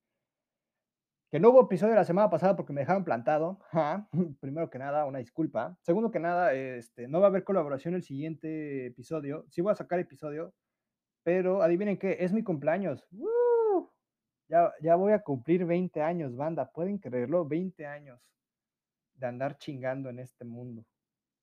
que 1.29 1.39
no 1.39 1.49
hubo 1.49 1.63
episodio 1.63 1.95
la 1.95 2.05
semana 2.05 2.29
pasada 2.29 2.55
porque 2.55 2.71
me 2.71 2.81
dejaron 2.81 3.03
plantado. 3.03 3.59
Primero 4.39 4.69
que 4.69 4.79
nada, 4.79 5.05
una 5.05 5.19
disculpa. 5.19 5.77
Segundo 5.81 6.11
que 6.11 6.19
nada, 6.19 6.53
este, 6.53 7.09
no 7.09 7.19
va 7.19 7.25
a 7.25 7.29
haber 7.29 7.43
colaboración 7.43 7.93
el 7.93 8.03
siguiente 8.03 8.85
episodio. 8.85 9.45
Sí 9.49 9.59
voy 9.61 9.73
a 9.73 9.75
sacar 9.75 9.99
episodio, 9.99 10.53
pero 11.23 11.61
adivinen 11.61 11.97
qué, 11.97 12.17
es 12.21 12.31
mi 12.31 12.43
cumpleaños. 12.43 13.05
Ya, 14.47 14.73
ya 14.81 14.95
voy 14.95 15.13
a 15.13 15.23
cumplir 15.23 15.65
20 15.65 16.01
años, 16.01 16.35
banda. 16.35 16.71
¿Pueden 16.71 16.97
creerlo? 16.97 17.45
20 17.45 17.85
años 17.85 18.21
de 19.15 19.27
andar 19.27 19.57
chingando 19.57 20.09
en 20.09 20.19
este 20.19 20.45
mundo, 20.45 20.85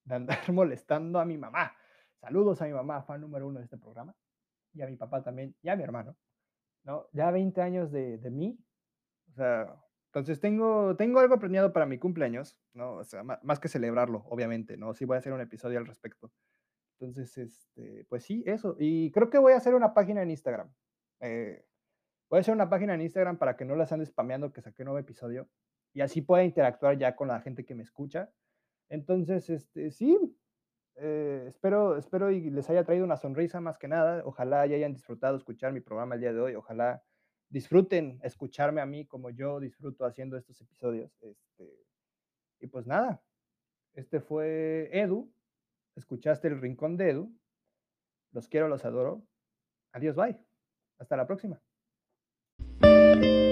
de 0.05 0.15
andar 0.15 0.39
molestando 0.53 1.19
a 1.19 1.25
mi 1.25 1.39
mamá. 1.39 1.75
Saludos 2.21 2.63
a 2.63 2.67
mi 2.67 2.73
mamá, 2.73 3.03
fan 3.03 3.21
número 3.21 3.49
uno 3.49 3.59
de 3.59 3.65
este 3.65 3.79
programa, 3.79 4.15
y 4.73 4.83
a 4.83 4.87
mi 4.87 4.97
papá 4.97 5.23
también, 5.23 5.57
y 5.63 5.69
a 5.69 5.77
mi 5.77 5.83
hermano. 5.83 6.17
¿no? 6.85 7.09
Ya 7.13 7.31
20 7.31 7.61
años 7.61 7.91
de, 7.91 8.19
de 8.19 8.31
mí. 8.31 8.59
O 9.31 9.35
sea, 9.35 9.83
entonces 10.13 10.41
tengo, 10.41 10.95
tengo 10.97 11.21
algo 11.21 11.39
planeado 11.39 11.73
para 11.73 11.87
mi 11.87 11.99
cumpleaños, 11.99 12.59
¿no? 12.75 12.97
O 12.97 13.05
sea, 13.05 13.23
más, 13.23 13.61
que 13.61 13.69
celebrarlo, 13.69 14.25
obviamente, 14.29 14.77
¿no? 14.77 14.93
Sí 14.93 15.07
voy 15.07 15.17
a 15.17 15.19
hacer 15.21 15.33
un 15.33 15.41
episodio 15.41 15.79
al 15.79 15.87
respecto. 15.87 16.31
Entonces, 17.01 17.39
este, 17.39 18.05
pues 18.11 18.23
sí, 18.23 18.45
eso. 18.47 18.77
Y 18.79 19.11
creo 19.11 19.31
que 19.31 19.39
voy 19.39 19.55
a 19.55 19.57
hacer 19.57 19.75
una 19.75 19.95
página 19.95 20.23
en 20.23 20.31
Instagram. 20.31 20.71
Eh, 21.21 21.65
voy 22.33 22.39
a 22.39 22.41
hacer 22.41 22.55
una 22.55 22.71
página 22.71 22.95
en 22.95 23.03
Instagram 23.03 23.37
para 23.37 23.59
que 23.59 23.67
no 23.67 23.77
las 23.77 23.93
ande 23.93 24.07
spameando 24.07 24.55
que 24.55 24.63
saqué 24.63 24.85
un 24.85 24.87
nuevo 24.87 24.99
episodio 24.99 25.51
y 25.93 26.01
así 26.01 26.23
pueda 26.23 26.43
interactuar 26.43 26.97
ya 26.97 27.15
con 27.15 27.29
la 27.29 27.43
gente 27.43 27.67
que 27.67 27.75
me 27.75 27.83
escucha. 27.83 28.33
Entonces, 28.89 29.51
este, 29.51 29.91
sí, 29.91 30.19
eh, 30.95 31.45
espero, 31.47 31.99
espero 31.99 32.31
y 32.31 32.49
les 32.49 32.71
haya 32.71 32.85
traído 32.85 33.05
una 33.05 33.19
sonrisa 33.19 33.61
más 33.61 33.77
que 33.77 33.87
nada. 33.87 34.23
Ojalá 34.25 34.65
ya 34.65 34.77
hayan 34.77 34.95
disfrutado 34.95 35.37
escuchar 35.37 35.75
mi 35.75 35.81
programa 35.81 36.15
el 36.15 36.23
día 36.23 36.33
de 36.33 36.41
hoy. 36.41 36.55
Ojalá 36.55 37.03
disfruten 37.51 38.19
escucharme 38.23 38.81
a 38.81 38.87
mí 38.87 39.05
como 39.05 39.29
yo 39.29 39.61
disfruto 39.61 40.07
haciendo 40.07 40.39
estos 40.39 40.59
episodios. 40.59 41.13
Este, 41.21 41.85
y 42.61 42.67
pues 42.67 42.87
nada, 42.87 43.23
este 43.93 44.21
fue 44.21 44.89
Edu. 44.91 45.31
Escuchaste 45.97 46.49
el 46.49 46.63
rincón 46.63 46.97
de 46.97 47.11
Edu. 47.11 47.39
Los 48.31 48.49
quiero, 48.49 48.69
los 48.69 48.87
adoro. 48.87 49.23
Adiós, 49.93 50.17
bye. 50.17 50.39
Hasta 50.99 51.15
la 51.15 51.27
próxima. 51.27 51.61
thank 53.13 53.25
you 53.25 53.52